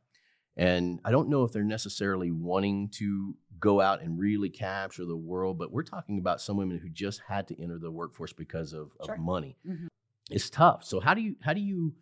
and 0.59 1.01
I 1.07 1.11
don't 1.11 1.31
know 1.31 1.43
if 1.45 1.51
they're 1.51 1.63
necessarily 1.65 2.31
wanting 2.31 2.91
to 2.99 3.35
go 3.59 3.81
out 3.81 4.03
and 4.03 4.19
really 4.19 4.51
capture 4.51 5.07
the 5.07 5.17
world, 5.17 5.57
but 5.59 5.73
we're 5.73 5.85
talking 5.85 6.19
about 6.19 6.43
some 6.43 6.59
women 6.59 6.77
who 6.81 6.91
just 6.91 7.23
had 7.27 7.49
to 7.49 7.59
enter 7.59 7.79
the 7.79 7.91
workforce 7.91 8.35
because 8.35 8.75
of, 8.75 8.91
Sure. 9.03 9.15
of 9.15 9.21
money. 9.23 9.57
Mhm. 9.67 9.89
It's 10.31 10.51
tough. 10.51 10.85
So 10.85 11.01
how 11.01 11.15
do 11.15 11.23
you 11.23 11.37
how 11.41 11.55
do 11.55 11.63
you 11.63 11.95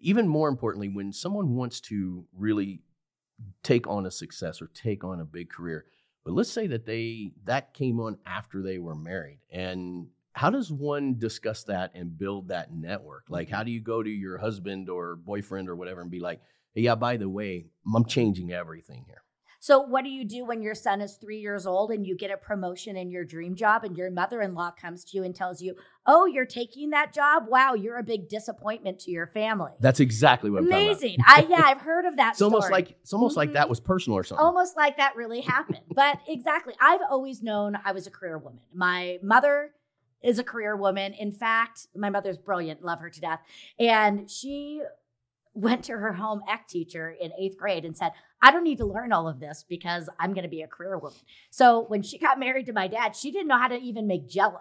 even 0.00 0.26
more 0.26 0.48
importantly 0.48 0.88
when 0.88 1.12
someone 1.12 1.54
wants 1.54 1.80
to 1.82 2.26
really 2.36 2.82
take 3.62 3.86
on 3.86 4.04
a 4.04 4.10
success 4.10 4.60
or 4.60 4.66
take 4.74 5.04
on 5.04 5.20
a 5.20 5.24
big 5.24 5.48
career, 5.48 5.84
but 6.24 6.32
let's 6.34 6.50
say 6.50 6.66
that 6.66 6.86
they 6.86 7.34
that 7.44 7.72
came 7.72 8.00
on 8.00 8.18
after 8.26 8.62
they 8.62 8.80
were 8.80 8.96
married 8.96 9.38
and 9.48 10.08
how 10.40 10.48
does 10.48 10.72
one 10.72 11.18
discuss 11.18 11.64
that 11.64 11.90
and 11.94 12.16
build 12.16 12.48
that 12.48 12.72
network? 12.72 13.26
Like, 13.28 13.50
how 13.50 13.62
do 13.62 13.70
you 13.70 13.82
go 13.82 14.02
to 14.02 14.08
your 14.08 14.38
husband 14.38 14.88
or 14.88 15.16
boyfriend 15.16 15.68
or 15.68 15.76
whatever 15.76 16.00
and 16.00 16.10
be 16.10 16.18
like, 16.18 16.40
hey, 16.72 16.80
yeah, 16.80 16.94
by 16.94 17.18
the 17.18 17.28
way, 17.28 17.66
I'm 17.94 18.06
changing 18.06 18.50
everything 18.50 19.04
here? 19.06 19.22
So, 19.62 19.80
what 19.80 20.02
do 20.02 20.08
you 20.08 20.24
do 20.24 20.46
when 20.46 20.62
your 20.62 20.74
son 20.74 21.02
is 21.02 21.16
three 21.16 21.40
years 21.40 21.66
old 21.66 21.90
and 21.90 22.06
you 22.06 22.16
get 22.16 22.30
a 22.30 22.38
promotion 22.38 22.96
in 22.96 23.10
your 23.10 23.22
dream 23.22 23.54
job 23.54 23.84
and 23.84 23.98
your 23.98 24.10
mother 24.10 24.40
in 24.40 24.54
law 24.54 24.70
comes 24.70 25.04
to 25.04 25.18
you 25.18 25.24
and 25.24 25.36
tells 25.36 25.60
you, 25.60 25.74
Oh, 26.06 26.24
you're 26.24 26.46
taking 26.46 26.88
that 26.88 27.12
job? 27.12 27.42
Wow, 27.46 27.74
you're 27.74 27.98
a 27.98 28.02
big 28.02 28.30
disappointment 28.30 28.98
to 29.00 29.10
your 29.10 29.26
family. 29.26 29.72
That's 29.78 30.00
exactly 30.00 30.48
what 30.48 30.60
I'm. 30.60 30.68
Amazing. 30.68 31.18
I, 31.26 31.46
yeah, 31.50 31.64
I've 31.66 31.82
heard 31.82 32.06
of 32.06 32.16
that 32.16 32.30
It's 32.32 32.40
almost 32.40 32.70
like 32.70 32.92
it's 33.02 33.12
almost 33.12 33.36
like 33.36 33.52
that 33.52 33.66
Mhm. 33.66 33.68
was 33.68 33.80
personal 33.80 34.16
or 34.18 34.24
something. 34.24 34.42
almost 34.42 34.74
like 34.74 34.96
that 34.96 35.16
really 35.16 35.42
happened. 35.42 35.84
but 35.94 36.18
exactly, 36.26 36.72
I've 36.80 37.02
always 37.10 37.42
known 37.42 37.76
I 37.84 37.92
was 37.92 38.06
a 38.06 38.10
career 38.10 38.38
woman. 38.38 38.62
My 38.72 39.18
mother 39.22 39.72
is 40.22 40.38
a 40.38 40.44
career 40.44 40.76
woman. 40.76 41.14
In 41.14 41.32
fact, 41.32 41.86
my 41.94 42.10
mother's 42.10 42.38
brilliant, 42.38 42.84
love 42.84 43.00
her 43.00 43.10
to 43.10 43.20
death. 43.20 43.40
And 43.78 44.30
she 44.30 44.82
went 45.54 45.84
to 45.84 45.92
her 45.92 46.12
home 46.12 46.42
ec 46.48 46.68
teacher 46.68 47.14
in 47.20 47.32
eighth 47.38 47.56
grade 47.56 47.84
and 47.84 47.96
said, 47.96 48.12
I 48.40 48.50
don't 48.50 48.64
need 48.64 48.78
to 48.78 48.86
learn 48.86 49.12
all 49.12 49.28
of 49.28 49.40
this 49.40 49.64
because 49.68 50.08
I'm 50.18 50.32
going 50.32 50.44
to 50.44 50.48
be 50.50 50.62
a 50.62 50.68
career 50.68 50.96
woman. 50.98 51.18
So 51.50 51.84
when 51.88 52.02
she 52.02 52.18
got 52.18 52.38
married 52.38 52.66
to 52.66 52.72
my 52.72 52.88
dad, 52.88 53.16
she 53.16 53.30
didn't 53.30 53.48
know 53.48 53.58
how 53.58 53.68
to 53.68 53.76
even 53.76 54.06
make 54.06 54.28
jello. 54.28 54.60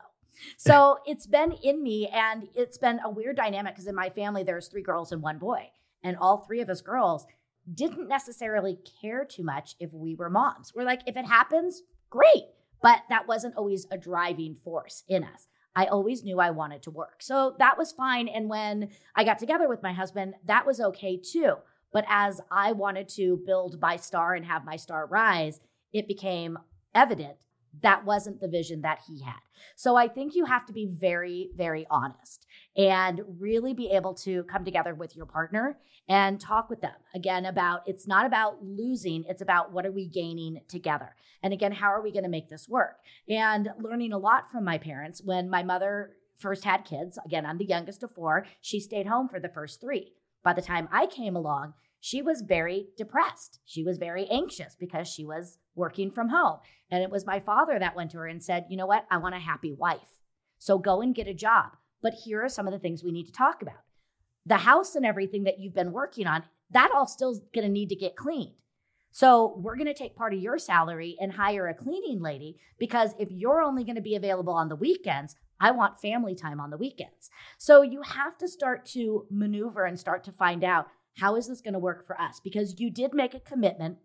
So 0.57 0.99
it's 1.05 1.27
been 1.27 1.53
in 1.63 1.83
me 1.83 2.07
and 2.07 2.47
it's 2.55 2.77
been 2.77 2.99
a 3.03 3.09
weird 3.09 3.35
dynamic 3.35 3.75
because 3.75 3.87
in 3.87 3.95
my 3.95 4.09
family, 4.09 4.43
there's 4.43 4.67
three 4.67 4.81
girls 4.81 5.11
and 5.11 5.21
one 5.21 5.37
boy. 5.37 5.69
And 6.03 6.17
all 6.17 6.37
three 6.37 6.61
of 6.61 6.69
us 6.69 6.81
girls 6.81 7.25
didn't 7.71 8.07
necessarily 8.07 8.79
care 9.01 9.25
too 9.25 9.43
much 9.43 9.75
if 9.79 9.93
we 9.93 10.15
were 10.15 10.29
moms. 10.29 10.73
We're 10.73 10.83
like, 10.83 11.01
if 11.05 11.15
it 11.15 11.25
happens, 11.25 11.83
great. 12.09 12.45
But 12.81 13.01
that 13.09 13.27
wasn't 13.27 13.55
always 13.55 13.86
a 13.91 13.98
driving 13.98 14.55
force 14.55 15.03
in 15.07 15.24
us. 15.24 15.48
I 15.75 15.86
always 15.86 16.24
knew 16.24 16.39
I 16.39 16.51
wanted 16.51 16.83
to 16.83 16.91
work. 16.91 17.21
So 17.21 17.55
that 17.59 17.77
was 17.77 17.91
fine. 17.91 18.27
And 18.27 18.50
when 18.50 18.89
I 19.15 19.24
got 19.24 19.39
together 19.39 19.67
with 19.67 19.83
my 19.83 19.93
husband, 19.93 20.33
that 20.45 20.65
was 20.65 20.79
okay 20.79 21.17
too. 21.17 21.55
But 21.91 22.05
as 22.07 22.41
I 22.51 22.71
wanted 22.71 23.07
to 23.09 23.41
build 23.45 23.79
my 23.81 23.95
star 23.95 24.33
and 24.33 24.45
have 24.45 24.65
my 24.65 24.75
star 24.75 25.05
rise, 25.05 25.59
it 25.93 26.07
became 26.07 26.57
evident 26.93 27.38
that 27.81 28.05
wasn't 28.05 28.41
the 28.41 28.48
vision 28.48 28.81
that 28.81 29.00
he 29.07 29.24
had. 29.24 29.39
So 29.75 29.95
I 29.95 30.07
think 30.07 30.36
you 30.36 30.45
have 30.45 30.65
to 30.67 30.74
be 30.74 30.89
very, 30.91 31.50
very 31.55 31.86
honest 31.89 32.45
and 32.75 33.21
really 33.39 33.74
be 33.74 33.89
able 33.91 34.13
to 34.15 34.43
come 34.43 34.65
together 34.65 34.95
with 34.95 35.15
your 35.15 35.25
partner 35.25 35.77
and 36.07 36.39
talk 36.39 36.69
with 36.69 36.81
them 36.81 36.95
again 37.13 37.45
about 37.45 37.81
it's 37.86 38.07
not 38.07 38.25
about 38.25 38.63
losing, 38.63 39.24
it's 39.27 39.41
about 39.41 39.71
what 39.71 39.86
are 39.86 39.91
we 39.91 40.07
gaining 40.07 40.62
together. 40.67 41.15
And 41.43 41.53
again, 41.53 41.71
how 41.71 41.88
are 41.88 42.01
we 42.01 42.12
going 42.12 42.24
to 42.24 42.29
make 42.29 42.50
this 42.50 42.67
work? 42.67 42.98
And 43.29 43.69
learning 43.79 44.13
a 44.13 44.17
lot 44.17 44.51
from 44.51 44.65
my 44.65 44.77
parents 44.77 45.21
when 45.24 45.50
my 45.50 45.63
mother 45.63 46.15
first 46.38 46.63
had 46.63 46.86
kids, 46.86 47.19
again, 47.25 47.45
I'm 47.45 47.57
the 47.57 47.65
youngest 47.65 48.03
of 48.03 48.12
four, 48.12 48.45
she 48.62 48.79
stayed 48.79 49.07
home 49.07 49.29
for 49.29 49.39
the 49.39 49.50
first 49.50 49.81
three. 49.81 50.13
By 50.43 50.53
the 50.53 50.62
time 50.62 50.88
I 50.91 51.05
came 51.05 51.36
along, 51.36 51.74
she 51.99 52.21
was 52.21 52.41
very 52.41 52.87
depressed. 52.97 53.59
She 53.65 53.83
was 53.83 53.97
very 53.97 54.25
anxious 54.27 54.75
because 54.79 55.07
she 55.07 55.25
was 55.25 55.57
working 55.75 56.11
from 56.11 56.29
home. 56.29 56.59
And 56.89 57.03
it 57.03 57.11
was 57.11 57.25
my 57.25 57.39
father 57.39 57.77
that 57.77 57.95
went 57.95 58.11
to 58.11 58.17
her 58.17 58.27
and 58.27 58.43
said, 58.43 58.65
You 58.69 58.77
know 58.77 58.85
what? 58.85 59.05
I 59.11 59.17
want 59.17 59.35
a 59.35 59.39
happy 59.39 59.73
wife. 59.73 60.19
So 60.57 60.77
go 60.77 61.01
and 61.01 61.15
get 61.15 61.27
a 61.27 61.33
job. 61.33 61.77
But 62.01 62.13
here 62.25 62.43
are 62.43 62.49
some 62.49 62.67
of 62.67 62.73
the 62.73 62.79
things 62.79 63.03
we 63.03 63.11
need 63.11 63.25
to 63.25 63.33
talk 63.33 63.61
about. 63.61 63.83
The 64.45 64.57
house 64.57 64.95
and 64.95 65.05
everything 65.05 65.43
that 65.43 65.59
you've 65.59 65.75
been 65.75 65.91
working 65.91 66.27
on, 66.27 66.43
that 66.71 66.91
all 66.93 67.07
still's 67.07 67.41
going 67.53 67.65
to 67.65 67.71
need 67.71 67.89
to 67.89 67.95
get 67.95 68.15
cleaned. 68.15 68.53
So 69.11 69.55
we're 69.57 69.75
going 69.75 69.87
to 69.87 69.93
take 69.93 70.15
part 70.15 70.33
of 70.33 70.39
your 70.39 70.59
salary 70.59 71.17
and 71.19 71.33
hire 71.33 71.67
a 71.67 71.73
cleaning 71.73 72.21
lady 72.21 72.57
because 72.77 73.15
if 73.17 73.29
you're 73.31 73.61
only 73.61 73.83
going 73.83 73.95
to 73.95 74.01
be 74.01 74.15
available 74.15 74.53
on 74.53 74.69
the 74.69 74.75
weekends, 74.75 75.35
I 75.59 75.71
want 75.71 75.99
family 75.99 76.35
time 76.35 76.59
on 76.59 76.69
the 76.69 76.77
weekends. 76.77 77.29
So 77.57 77.81
you 77.81 78.01
have 78.03 78.37
to 78.37 78.47
start 78.47 78.85
to 78.87 79.25
maneuver 79.29 79.83
and 79.83 79.99
start 79.99 80.23
to 80.25 80.31
find 80.31 80.63
out 80.63 80.87
how 81.19 81.35
is 81.35 81.47
this 81.47 81.61
going 81.61 81.73
to 81.73 81.79
work 81.79 82.05
for 82.05 82.19
us 82.19 82.39
because 82.39 82.79
you 82.79 82.89
did 82.89 83.13
make 83.13 83.33
a 83.33 83.39
commitment 83.39 83.97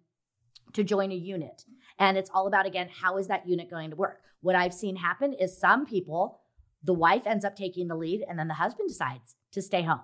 to 0.75 0.85
join 0.85 1.11
a 1.11 1.17
unit. 1.17 1.65
And 1.99 2.19
it's 2.19 2.31
all 2.33 2.47
about, 2.47 2.67
again, 2.67 2.89
how 3.01 3.17
is 3.17 3.29
that 3.29 3.49
unit 3.49 3.71
going 3.71 3.91
to 3.91 3.97
work? 3.97 4.21
What 4.41 4.57
I've 4.57 4.75
seen 4.75 4.97
happen 4.97 5.33
is 5.33 5.59
some 5.59 5.87
people, 5.87 6.41
the 6.83 6.93
wife 6.93 7.27
ends 7.27 7.45
up 7.45 7.57
taking 7.57 7.89
the 7.89 7.97
lead 7.97 8.25
and 8.29 8.39
then 8.39 8.49
the 8.49 8.55
husband 8.55 8.89
decides 8.89 9.37
to 9.53 9.63
stay 9.63 9.83
home. 9.83 10.03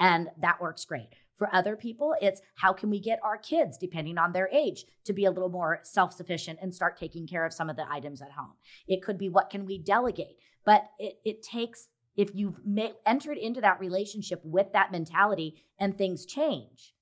And 0.00 0.28
that 0.40 0.60
works 0.60 0.84
great. 0.84 1.08
For 1.36 1.52
other 1.52 1.74
people, 1.74 2.14
it's 2.20 2.40
how 2.56 2.72
can 2.72 2.90
we 2.90 3.00
get 3.00 3.18
our 3.24 3.36
kids, 3.36 3.76
depending 3.76 4.18
on 4.18 4.32
their 4.32 4.48
age, 4.52 4.84
to 5.04 5.12
be 5.12 5.24
a 5.24 5.30
little 5.30 5.48
more 5.48 5.80
self 5.82 6.12
sufficient 6.12 6.60
and 6.62 6.72
start 6.72 6.96
taking 6.96 7.26
care 7.26 7.44
of 7.44 7.52
some 7.52 7.68
of 7.68 7.76
the 7.76 7.90
items 7.90 8.22
at 8.22 8.32
home. 8.32 8.52
It 8.86 9.02
could 9.02 9.18
be 9.18 9.28
what 9.28 9.50
can 9.50 9.66
we 9.66 9.78
delegate? 9.78 10.36
But 10.64 10.84
it, 10.98 11.14
it 11.24 11.42
takes, 11.42 11.88
if 12.16 12.34
you've 12.34 12.60
ma- 12.64 12.92
entered 13.06 13.38
into 13.38 13.60
that 13.60 13.80
relationship 13.80 14.40
with 14.44 14.72
that 14.72 14.92
mentality 14.92 15.62
and 15.78 15.96
things 15.96 16.24
change, 16.26 16.94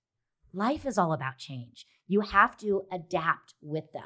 life 0.52 0.86
is 0.86 0.98
all 0.98 1.12
about 1.12 1.38
change. 1.38 1.86
You 2.06 2.20
have 2.22 2.56
to 2.58 2.84
adapt 2.90 3.54
with 3.62 3.92
them. 3.92 4.04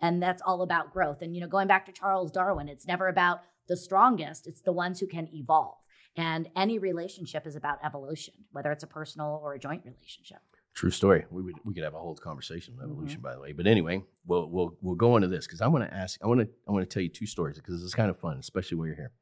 And 0.00 0.22
that's 0.22 0.40
all 0.42 0.62
about 0.62 0.92
growth. 0.92 1.20
And, 1.20 1.34
you 1.34 1.40
know, 1.42 1.46
going 1.48 1.68
back 1.68 1.84
to 1.86 1.92
Charles 1.92 2.30
Darwin, 2.30 2.68
it's 2.68 2.86
never 2.86 3.08
about 3.08 3.42
the 3.68 3.76
strongest, 3.76 4.46
it's 4.46 4.62
the 4.62 4.72
ones 4.72 4.98
who 4.98 5.06
can 5.06 5.28
evolve. 5.34 5.76
And 6.16 6.48
any 6.56 6.78
relationship 6.78 7.46
is 7.46 7.54
about 7.54 7.78
evolution, 7.84 8.34
whether 8.50 8.72
it's 8.72 8.82
a 8.82 8.86
personal 8.88 9.40
or 9.42 9.54
a 9.54 9.58
joint 9.58 9.82
relationship. 9.84 10.38
True 10.74 10.90
story. 10.90 11.24
We 11.30 11.42
would 11.42 11.54
we 11.64 11.74
could 11.74 11.82
have 11.84 11.94
a 11.94 11.98
whole 11.98 12.14
conversation 12.16 12.74
on 12.78 12.84
evolution, 12.90 13.18
Mm-hmm. 13.18 13.22
by 13.22 13.34
the 13.34 13.40
way. 13.40 13.52
But 13.52 13.66
anyway, 13.66 14.02
we'll 14.26 14.48
we'll 14.48 14.76
we'll 14.80 14.94
go 14.94 15.16
into 15.16 15.28
this 15.28 15.46
because 15.46 15.60
I 15.60 15.66
want 15.66 15.84
to 15.88 15.94
ask. 15.94 16.18
I 16.22 16.26
want 16.28 16.40
to 16.40 16.48
I 16.68 16.72
want 16.72 16.88
to 16.88 16.92
tell 16.92 17.02
you 17.02 17.08
two 17.08 17.26
stories 17.26 17.56
because 17.56 17.82
it's 17.82 17.94
kind 17.94 18.08
of 18.08 18.18
fun, 18.18 18.38
especially 18.38 18.76
while 18.78 18.86
you're 18.86 18.96
here. 18.96 19.12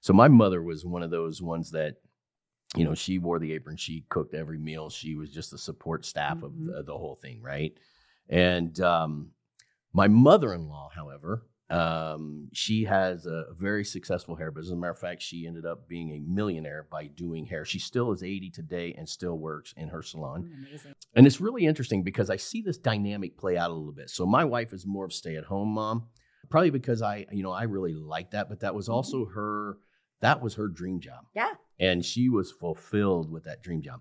So 0.00 0.12
my 0.12 0.28
mother 0.28 0.62
was 0.62 0.84
one 0.84 1.02
of 1.02 1.10
those 1.10 1.42
ones 1.42 1.70
that, 1.72 1.96
you 2.76 2.84
know, 2.84 2.94
she 2.94 3.18
wore 3.18 3.38
the 3.38 3.52
apron. 3.52 3.76
She 3.76 4.04
cooked 4.08 4.34
every 4.34 4.58
meal. 4.58 4.90
She 4.90 5.14
was 5.16 5.30
just 5.30 5.50
the 5.50 5.58
support 5.58 6.04
staff 6.04 6.38
Mhm. 6.38 6.42
of 6.44 6.64
the, 6.64 6.82
the 6.84 6.96
whole 6.98 7.16
thing, 7.16 7.40
right? 7.42 7.72
And 8.28 8.78
um, 8.80 9.30
my 9.92 10.06
mother-in-law, 10.08 10.90
however, 10.94 11.46
um, 11.70 12.48
she 12.52 12.84
has 12.84 13.26
a 13.26 13.46
very 13.58 13.84
successful 13.84 14.34
hair 14.36 14.50
business. 14.50 14.68
As 14.68 14.72
a 14.72 14.76
matter 14.76 14.92
of 14.92 14.98
fact, 14.98 15.20
she 15.20 15.46
ended 15.46 15.66
up 15.66 15.86
being 15.88 16.12
a 16.12 16.20
millionaire 16.20 16.86
by 16.90 17.08
doing 17.08 17.44
hair. 17.44 17.64
She 17.66 17.78
still 17.78 18.12
is 18.12 18.22
80 18.22 18.50
today 18.50 18.94
and 18.96 19.06
still 19.08 19.38
works 19.38 19.74
in 19.76 19.88
her 19.88 20.00
salon. 20.02 20.50
Amazing. 20.66 20.94
And 21.14 21.26
it's 21.26 21.40
really 21.42 21.66
interesting 21.66 22.02
because 22.02 22.30
I 22.30 22.36
see 22.36 22.62
this 22.62 22.78
dynamic 22.78 23.36
play 23.36 23.58
out 23.58 23.70
a 23.70 23.74
little 23.74 23.92
bit. 23.92 24.08
So 24.08 24.24
my 24.24 24.44
wife 24.46 24.72
is 24.72 24.86
more 24.86 25.04
of 25.04 25.12
stay 25.12 25.36
at 25.36 25.44
home 25.44 25.68
mom, 25.68 26.06
probably 26.48 26.70
because 26.70 27.02
I, 27.02 27.26
you 27.32 27.42
know, 27.42 27.52
I 27.52 27.64
really 27.64 27.92
like 27.94 28.30
that, 28.30 28.48
but 28.48 28.60
that 28.60 28.74
was 28.74 28.88
also 28.88 29.26
her 29.26 29.76
that 30.20 30.42
was 30.42 30.54
her 30.54 30.68
dream 30.68 31.00
job. 31.00 31.24
Yeah. 31.34 31.52
And 31.78 32.04
she 32.04 32.28
was 32.28 32.50
fulfilled 32.50 33.30
with 33.30 33.44
that 33.44 33.62
dream 33.62 33.82
job. 33.82 34.00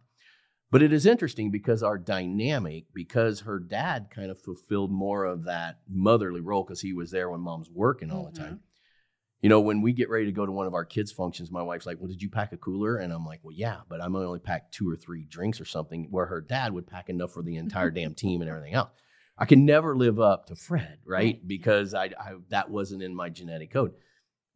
But 0.70 0.82
it 0.82 0.92
is 0.92 1.06
interesting 1.06 1.50
because 1.50 1.82
our 1.82 1.98
dynamic, 1.98 2.86
because 2.94 3.42
her 3.42 3.60
dad 3.60 4.08
kind 4.14 4.30
of 4.30 4.42
fulfilled 4.42 4.92
more 4.92 5.24
of 5.24 5.46
that 5.46 5.80
motherly 5.88 6.42
role 6.42 6.64
because 6.64 6.82
he 6.82 6.92
was 6.92 7.12
there 7.12 7.30
when 7.30 7.40
mom's 7.40 7.70
working 7.70 8.12
all 8.12 8.26
the 8.26 8.32
mm-hmm. 8.32 8.50
time. 8.50 8.60
You 9.42 9.50
know, 9.50 9.62
when 9.62 9.82
we 9.82 9.94
get 9.94 10.10
ready 10.10 10.26
to 10.26 10.32
go 10.32 10.46
to 10.46 10.52
one 10.52 10.68
of 10.68 10.74
our 10.74 10.84
kids' 10.84 11.12
functions, 11.12 11.52
my 11.52 11.62
wife's 11.62 11.86
like, 11.86 12.00
Well, 12.00 12.10
did 12.10 12.22
you 12.22 12.30
pack 12.30 12.52
a 12.52 12.58
cooler? 12.58 12.98
And 12.98 13.14
I'm 13.14 13.24
like, 13.24 13.40
Well, 13.44 13.56
yeah, 13.56 13.78
but 13.88 14.02
I'm 14.02 14.16
only 14.16 14.40
packed 14.40 14.74
two 14.74 14.90
or 14.90 14.96
three 14.96 15.24
drinks 15.24 15.62
or 15.62 15.66
something, 15.66 16.08
where 16.10 16.26
her 16.26 16.42
dad 16.42 16.74
would 16.74 16.88
pack 16.88 17.08
enough 17.08 17.32
for 17.32 17.44
the 17.44 17.56
entire 17.58 17.92
damn 17.92 18.16
team 18.16 18.42
and 18.42 18.50
everything 18.50 18.74
else. 18.74 18.90
I 19.38 19.46
can 19.46 19.66
never 19.66 19.96
live 19.96 20.20
up 20.20 20.48
to 20.48 20.56
Fred, 20.56 20.98
right? 21.06 21.36
Right. 21.36 21.48
Because 21.48 21.94
I, 21.94 22.06
I 22.06 22.34
that 22.50 22.72
wasn't 22.72 23.04
in 23.04 23.16
my 23.16 23.30
genetic 23.30 23.72
code. 23.72 23.94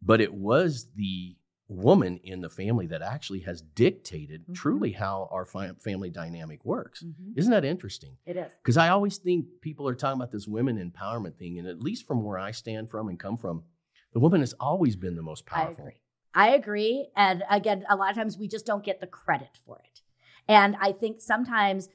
But 0.01 0.19
it 0.19 0.33
was 0.33 0.87
the 0.95 1.35
woman 1.71 2.17
in 2.17 2.41
the 2.41 2.49
family 2.49 2.85
that 2.87 3.01
actually 3.01 3.39
has 3.39 3.61
dictated 3.61 4.45
Mhm. 4.45 4.53
truly 4.53 4.91
how 4.91 5.29
our 5.31 5.45
fi- 5.45 5.71
family 5.73 6.09
dynamic 6.09 6.65
works. 6.65 7.03
Mhm. 7.03 7.37
Isn't 7.37 7.51
that 7.51 7.63
interesting? 7.63 8.17
It 8.25 8.35
is. 8.35 8.51
Because 8.61 8.75
I 8.77 8.89
always 8.89 9.17
think 9.17 9.61
people 9.61 9.87
are 9.87 9.95
talking 9.95 10.19
about 10.19 10.31
this 10.31 10.47
women 10.47 10.77
empowerment 10.77 11.37
thing, 11.37 11.57
and 11.57 11.67
at 11.67 11.81
least 11.81 12.05
from 12.05 12.23
where 12.23 12.37
I 12.37 12.51
stand 12.51 12.89
from 12.89 13.07
and 13.07 13.17
come 13.17 13.37
from, 13.37 13.63
the 14.11 14.19
woman 14.19 14.41
has 14.41 14.53
always 14.59 14.97
been 14.97 15.15
the 15.15 15.21
most 15.21 15.45
powerful. 15.45 15.85
I 15.85 15.87
agree. 15.87 16.01
I 16.33 16.49
agree. 16.49 17.09
And 17.15 17.43
again, 17.49 17.85
a 17.89 17.95
lot 17.95 18.09
of 18.09 18.15
times 18.17 18.37
we 18.37 18.47
just 18.47 18.65
don't 18.65 18.83
get 18.83 18.99
the 18.99 19.07
credit 19.07 19.57
for 19.65 19.79
it. 19.79 20.01
And 20.47 20.75
I 20.79 20.91
think 20.91 21.21
sometimes 21.21 21.87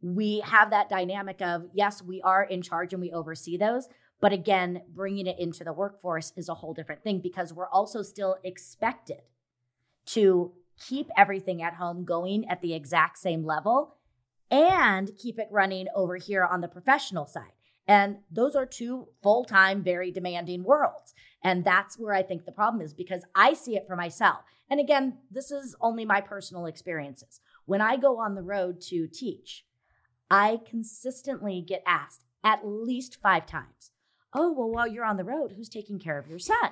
we 0.00 0.40
have 0.40 0.70
that 0.70 0.88
dynamic 0.88 1.42
of, 1.42 1.68
yes, 1.74 2.02
we 2.02 2.22
are 2.22 2.42
in 2.42 2.62
charge 2.62 2.94
and 2.94 3.02
we 3.02 3.12
oversee 3.12 3.58
those. 3.58 3.88
But 4.20 4.32
again, 4.32 4.82
bringing 4.88 5.26
it 5.26 5.38
into 5.38 5.64
the 5.64 5.72
workforce 5.72 6.32
is 6.36 6.48
a 6.48 6.54
whole 6.54 6.74
different 6.74 7.02
thing 7.02 7.20
because 7.20 7.52
we're 7.52 7.68
also 7.68 8.02
still 8.02 8.36
expected 8.44 9.22
to 10.06 10.52
keep 10.78 11.08
everything 11.16 11.62
at 11.62 11.74
home 11.74 12.04
going 12.04 12.48
at 12.48 12.60
the 12.60 12.74
exact 12.74 13.18
same 13.18 13.44
level 13.44 13.96
and 14.50 15.10
keep 15.16 15.38
it 15.38 15.48
running 15.50 15.86
over 15.94 16.16
here 16.16 16.44
on 16.44 16.60
the 16.60 16.68
professional 16.68 17.26
side. 17.26 17.52
And 17.86 18.18
those 18.30 18.54
are 18.54 18.66
two 18.66 19.08
full 19.22 19.44
time, 19.44 19.82
very 19.82 20.10
demanding 20.10 20.64
worlds. 20.64 21.14
And 21.42 21.64
that's 21.64 21.98
where 21.98 22.14
I 22.14 22.22
think 22.22 22.44
the 22.44 22.52
problem 22.52 22.82
is 22.82 22.94
because 22.94 23.24
I 23.34 23.54
see 23.54 23.76
it 23.76 23.86
for 23.86 23.96
myself. 23.96 24.40
And 24.68 24.78
again, 24.78 25.18
this 25.30 25.50
is 25.50 25.74
only 25.80 26.04
my 26.04 26.20
personal 26.20 26.66
experiences. 26.66 27.40
When 27.66 27.80
I 27.80 27.96
go 27.96 28.18
on 28.18 28.34
the 28.34 28.42
road 28.42 28.80
to 28.82 29.08
teach, 29.08 29.64
I 30.30 30.60
consistently 30.68 31.64
get 31.66 31.82
asked 31.86 32.24
at 32.44 32.64
least 32.64 33.18
five 33.20 33.46
times, 33.46 33.89
Oh, 34.32 34.52
well, 34.52 34.70
while 34.70 34.86
you're 34.86 35.04
on 35.04 35.16
the 35.16 35.24
road, 35.24 35.54
who's 35.56 35.68
taking 35.68 35.98
care 35.98 36.18
of 36.18 36.28
your 36.28 36.38
son? 36.38 36.70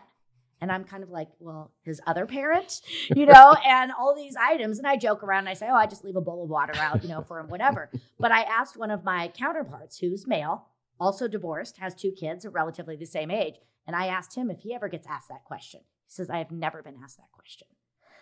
And 0.60 0.72
I'm 0.72 0.84
kind 0.84 1.02
of 1.02 1.10
like, 1.10 1.28
well, 1.38 1.72
his 1.82 2.00
other 2.06 2.26
parent, 2.26 2.80
you 3.14 3.26
know, 3.26 3.54
and 3.66 3.92
all 3.92 4.14
these 4.14 4.36
items. 4.36 4.78
And 4.78 4.86
I 4.86 4.96
joke 4.96 5.22
around 5.22 5.40
and 5.40 5.48
I 5.48 5.54
say, 5.54 5.68
oh, 5.70 5.74
I 5.74 5.86
just 5.86 6.04
leave 6.04 6.16
a 6.16 6.20
bowl 6.20 6.44
of 6.44 6.50
water 6.50 6.74
out, 6.76 7.02
you 7.02 7.08
know, 7.08 7.22
for 7.22 7.38
him, 7.38 7.48
whatever. 7.48 7.90
But 8.18 8.32
I 8.32 8.42
asked 8.42 8.76
one 8.76 8.90
of 8.90 9.04
my 9.04 9.28
counterparts, 9.28 9.98
who's 9.98 10.26
male, 10.26 10.66
also 11.00 11.28
divorced, 11.28 11.78
has 11.78 11.94
two 11.94 12.10
kids, 12.10 12.46
relatively 12.46 12.96
the 12.96 13.06
same 13.06 13.30
age. 13.30 13.54
And 13.86 13.94
I 13.94 14.06
asked 14.06 14.34
him 14.34 14.50
if 14.50 14.60
he 14.60 14.74
ever 14.74 14.88
gets 14.88 15.06
asked 15.06 15.28
that 15.28 15.44
question. 15.44 15.80
He 16.06 16.12
says, 16.12 16.28
I 16.28 16.38
have 16.38 16.50
never 16.50 16.82
been 16.82 16.96
asked 17.02 17.18
that 17.18 17.32
question. 17.32 17.68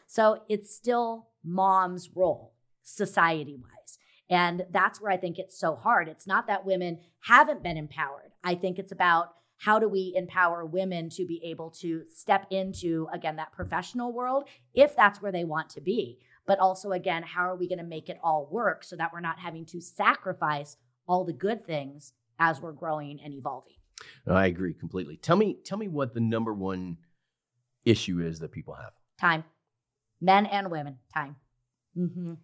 So 0.07 0.43
it's 0.49 0.75
still 0.75 1.29
mom's 1.43 2.11
role, 2.15 2.55
society 2.83 3.57
wise. 3.57 3.76
And 4.29 4.67
that's 4.71 5.01
where 5.01 5.13
I 5.13 5.17
think 5.17 5.39
it's 5.39 5.59
so 5.59 5.77
hard. 5.77 6.09
It's 6.09 6.27
not 6.27 6.47
that 6.49 6.67
women 6.67 6.99
haven't 7.21 7.63
been 7.63 7.77
empowered. 7.77 8.33
I 8.43 8.55
think 8.55 8.79
it's 8.79 8.93
about 8.93 9.29
how 9.59 9.79
do 9.79 9.89
we 9.89 10.13
empower 10.17 10.65
women 10.65 11.09
to 11.11 11.25
be 11.25 11.41
able 11.45 11.71
to 11.71 12.03
step 12.13 12.47
into, 12.51 13.09
again, 13.13 13.37
that 13.37 13.53
professional 13.53 14.13
world 14.13 14.49
if 14.75 14.95
that's 14.95 15.23
where 15.23 15.33
they 15.33 15.45
want 15.45 15.71
to 15.71 15.81
be. 15.81 16.19
But 16.47 16.59
also, 16.59 16.93
again, 16.93 17.23
how 17.23 17.43
are 17.43 17.57
we 17.57 17.69
going 17.69 17.79
to 17.79 17.85
make 17.85 18.09
it 18.09 18.19
all 18.23 18.49
work 18.51 18.85
so 18.85 18.97
that 18.97 19.13
we're 19.13 19.21
not 19.21 19.39
having 19.39 19.65
to 19.67 19.81
sacrifice 19.81 20.77
all 21.09 21.25
the 21.25 21.33
good 21.33 21.67
things 21.67 22.13
as 22.39 22.61
we're 22.61 22.73
growing 22.73 23.21
and 23.25 23.33
evolving? 23.33 23.75
I 24.27 24.47
agree 24.47 24.75
completely. 24.75 25.17
Tell 25.17 25.37
me, 25.37 25.57
tell 25.65 25.79
me 25.79 25.89
what 25.89 26.15
the 26.15 26.21
number 26.21 26.53
one 26.53 26.99
issue 27.85 28.21
is 28.21 28.41
that 28.41 28.53
people 28.53 28.75
have. 28.75 28.93
Time, 29.19 29.45
men 30.21 30.47
and 30.47 30.71
women, 30.71 30.99
time. 31.15 31.37
Mm-hmm. 31.97 32.35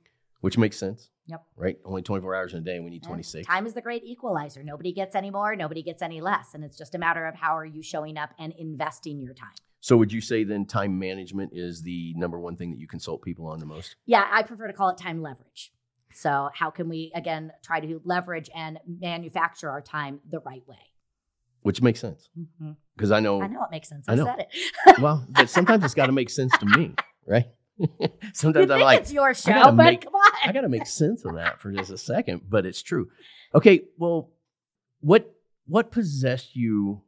Which 0.43 0.59
makes 0.59 0.77
sense. 0.77 1.09
Yep. 1.29 1.45
Right? 1.57 1.79
Only 1.85 2.03
24 2.03 2.35
hours 2.35 2.53
in 2.53 2.59
a 2.59 2.63
day. 2.63 2.75
And 2.75 2.85
we 2.85 2.91
need 2.91 3.05
26. 3.05 3.47
Time 3.47 3.65
is 3.65 3.75
the 3.75 3.81
great 3.81 4.03
equalizer. 4.05 4.63
Nobody 4.65 4.93
gets 4.93 5.15
any 5.15 5.31
more, 5.31 5.55
nobody 5.55 5.83
gets 5.83 6.03
any 6.03 6.21
less. 6.21 6.53
And 6.53 6.65
it's 6.65 6.77
just 6.77 6.97
a 6.97 6.99
matter 6.99 7.27
of 7.27 7.37
how 7.37 7.57
are 7.57 7.65
you 7.65 7.81
showing 7.81 8.19
up 8.19 8.31
and 8.41 8.53
investing 8.59 9.23
your 9.23 9.35
time. 9.35 9.55
So 9.79 9.97
would 9.97 10.13
you 10.13 10.21
say 10.21 10.43
then 10.43 10.67
time 10.67 10.99
management 10.99 11.53
is 11.55 11.83
the 11.83 12.13
number 12.17 12.41
one 12.41 12.57
thing 12.57 12.73
that 12.73 12.79
you 12.79 12.89
consult 12.89 13.23
people 13.23 13.47
on 13.47 13.61
the 13.61 13.67
most? 13.67 13.95
Yeah, 14.05 14.27
I 14.31 14.43
prefer 14.43 14.67
to 14.67 14.73
call 14.73 14.89
it 14.89 14.99
time 14.99 15.23
leverage. 15.23 15.73
So 16.13 16.51
how 16.55 16.71
can 16.71 16.89
we 16.89 17.13
again 17.15 17.53
try 17.65 17.79
to 17.79 18.01
leverage 18.05 18.51
and 18.55 18.79
manufacture 18.87 19.71
our 19.71 19.81
time 19.81 20.21
the 20.29 20.41
right 20.41 20.67
way? 20.67 20.77
Which 21.63 21.81
makes 21.81 22.01
sense. 22.01 22.29
Because 22.97 23.11
mm-hmm. 23.11 23.15
I 23.15 23.21
know 23.21 23.41
I 23.41 23.47
know 23.47 23.63
it 23.63 23.71
makes 23.71 23.89
sense. 23.89 24.09
I, 24.09 24.15
I 24.15 24.17
said 24.17 24.41
it. 24.41 25.01
well, 25.01 25.25
but 25.31 25.49
sometimes 25.49 25.85
it's 25.85 25.95
got 25.95 26.07
to 26.07 26.13
make 26.13 26.31
sense 26.31 26.57
to 26.59 26.67
me, 26.67 26.95
right? 27.27 27.47
sometimes 28.33 28.71
I'm 28.71 28.81
like, 28.81 29.01
it's 29.01 29.13
your 29.13 29.35
show, 29.35 29.53
but 29.53 29.75
make, 29.75 30.05
come 30.05 30.15
on. 30.15 30.33
I 30.45 30.53
got 30.53 30.63
to 30.63 30.69
make 30.69 30.87
sense 30.87 31.25
of 31.25 31.35
that 31.35 31.61
for 31.61 31.73
just 31.73 31.91
a 31.91 31.99
second, 31.99 32.43
but 32.49 32.67
it's 32.67 32.83
true. 32.83 33.09
Okay, 33.55 33.83
well, 33.99 34.31
what 35.01 35.35
what 35.67 35.91
possessed 35.91 36.57
you 36.57 37.03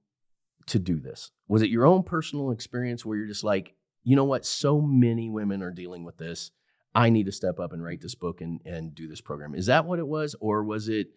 to 0.66 0.78
do 0.78 1.00
this? 1.00 1.30
Was 1.48 1.62
it 1.62 1.70
your 1.70 1.86
own 1.86 2.02
personal 2.02 2.50
experience 2.50 3.04
where 3.04 3.16
you're 3.16 3.26
just 3.26 3.44
like, 3.44 3.74
you 4.02 4.16
know 4.16 4.24
what, 4.24 4.46
so 4.46 4.80
many 4.80 5.28
women 5.30 5.62
are 5.62 5.70
dealing 5.70 6.04
with 6.04 6.16
this. 6.16 6.50
I 6.94 7.10
need 7.10 7.26
to 7.26 7.32
step 7.32 7.58
up 7.58 7.72
and 7.72 7.82
write 7.82 8.00
this 8.00 8.14
book 8.14 8.40
and, 8.40 8.60
and 8.64 8.94
do 8.94 9.08
this 9.08 9.20
program. 9.20 9.54
Is 9.54 9.66
that 9.66 9.84
what 9.84 9.98
it 9.98 10.06
was? 10.06 10.36
Or 10.40 10.62
was 10.62 10.88
it 10.88 11.08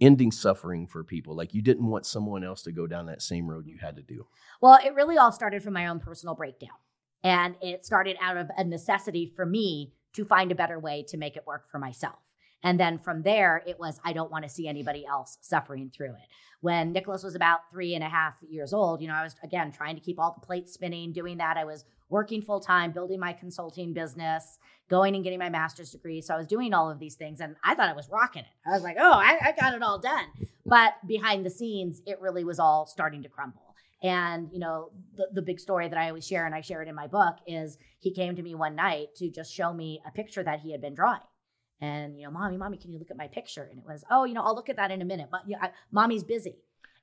ending 0.00 0.32
suffering 0.32 0.86
for 0.86 1.04
people? 1.04 1.36
Like 1.36 1.54
you 1.54 1.62
didn't 1.62 1.86
want 1.86 2.06
someone 2.06 2.42
else 2.42 2.62
to 2.62 2.72
go 2.72 2.86
down 2.86 3.06
that 3.06 3.22
same 3.22 3.48
road 3.48 3.66
you 3.66 3.78
had 3.80 3.96
to 3.96 4.02
do? 4.02 4.26
Well, 4.60 4.78
it 4.84 4.94
really 4.94 5.16
all 5.16 5.32
started 5.32 5.62
from 5.62 5.74
my 5.74 5.86
own 5.86 6.00
personal 6.00 6.34
breakdown. 6.34 6.70
And 7.22 7.56
it 7.60 7.84
started 7.84 8.16
out 8.20 8.36
of 8.36 8.50
a 8.56 8.64
necessity 8.64 9.32
for 9.34 9.44
me 9.44 9.92
to 10.14 10.24
find 10.24 10.50
a 10.50 10.54
better 10.54 10.78
way 10.78 11.04
to 11.08 11.16
make 11.16 11.36
it 11.36 11.46
work 11.46 11.70
for 11.70 11.78
myself. 11.78 12.18
And 12.62 12.78
then 12.78 12.98
from 12.98 13.22
there, 13.22 13.62
it 13.66 13.78
was, 13.78 14.00
I 14.04 14.12
don't 14.12 14.30
want 14.30 14.44
to 14.44 14.50
see 14.50 14.68
anybody 14.68 15.06
else 15.06 15.38
suffering 15.40 15.90
through 15.94 16.12
it. 16.12 16.28
When 16.60 16.92
Nicholas 16.92 17.22
was 17.22 17.34
about 17.34 17.60
three 17.72 17.94
and 17.94 18.04
a 18.04 18.08
half 18.08 18.34
years 18.46 18.74
old, 18.74 19.00
you 19.00 19.08
know, 19.08 19.14
I 19.14 19.22
was 19.22 19.34
again 19.42 19.72
trying 19.72 19.94
to 19.94 20.00
keep 20.02 20.18
all 20.18 20.36
the 20.38 20.46
plates 20.46 20.74
spinning, 20.74 21.12
doing 21.12 21.38
that. 21.38 21.56
I 21.56 21.64
was 21.64 21.86
working 22.10 22.42
full 22.42 22.60
time, 22.60 22.92
building 22.92 23.18
my 23.18 23.32
consulting 23.32 23.94
business, 23.94 24.58
going 24.90 25.14
and 25.14 25.24
getting 25.24 25.38
my 25.38 25.48
master's 25.48 25.92
degree. 25.92 26.20
So 26.20 26.34
I 26.34 26.36
was 26.36 26.46
doing 26.46 26.74
all 26.74 26.90
of 26.90 26.98
these 26.98 27.14
things 27.14 27.40
and 27.40 27.56
I 27.64 27.74
thought 27.74 27.88
I 27.88 27.94
was 27.94 28.10
rocking 28.10 28.42
it. 28.42 28.68
I 28.68 28.72
was 28.72 28.82
like, 28.82 28.96
oh, 29.00 29.12
I, 29.12 29.38
I 29.42 29.52
got 29.58 29.72
it 29.72 29.82
all 29.82 29.98
done. 29.98 30.26
But 30.66 30.94
behind 31.06 31.46
the 31.46 31.50
scenes, 31.50 32.02
it 32.04 32.20
really 32.20 32.44
was 32.44 32.58
all 32.58 32.84
starting 32.84 33.22
to 33.22 33.28
crumble. 33.30 33.69
And, 34.02 34.48
you 34.52 34.58
know, 34.58 34.90
the, 35.16 35.28
the 35.34 35.42
big 35.42 35.60
story 35.60 35.88
that 35.88 35.98
I 35.98 36.08
always 36.08 36.26
share 36.26 36.46
and 36.46 36.54
I 36.54 36.62
share 36.62 36.80
it 36.80 36.88
in 36.88 36.94
my 36.94 37.06
book 37.06 37.36
is 37.46 37.76
he 37.98 38.12
came 38.12 38.34
to 38.36 38.42
me 38.42 38.54
one 38.54 38.74
night 38.74 39.14
to 39.16 39.30
just 39.30 39.52
show 39.52 39.74
me 39.74 40.00
a 40.06 40.10
picture 40.10 40.42
that 40.42 40.60
he 40.60 40.72
had 40.72 40.80
been 40.80 40.94
drawing. 40.94 41.20
And, 41.82 42.18
you 42.18 42.24
know, 42.24 42.30
mommy, 42.30 42.56
mommy, 42.56 42.78
can 42.78 42.92
you 42.92 42.98
look 42.98 43.10
at 43.10 43.16
my 43.16 43.28
picture? 43.28 43.62
And 43.62 43.78
it 43.78 43.84
was, 43.86 44.04
oh, 44.10 44.24
you 44.24 44.34
know, 44.34 44.42
I'll 44.42 44.54
look 44.54 44.68
at 44.68 44.76
that 44.76 44.90
in 44.90 45.02
a 45.02 45.04
minute. 45.04 45.28
But 45.30 45.42
you 45.46 45.52
know, 45.52 45.62
I, 45.62 45.70
mommy's 45.90 46.24
busy. 46.24 46.56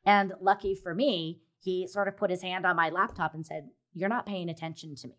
And 0.05 0.33
lucky 0.41 0.75
for 0.75 0.95
me, 0.95 1.41
he 1.59 1.87
sort 1.87 2.07
of 2.07 2.17
put 2.17 2.29
his 2.29 2.41
hand 2.41 2.65
on 2.65 2.75
my 2.75 2.89
laptop 2.89 3.33
and 3.33 3.45
said, 3.45 3.69
You're 3.93 4.09
not 4.09 4.25
paying 4.25 4.49
attention 4.49 4.95
to 4.95 5.07
me. 5.07 5.15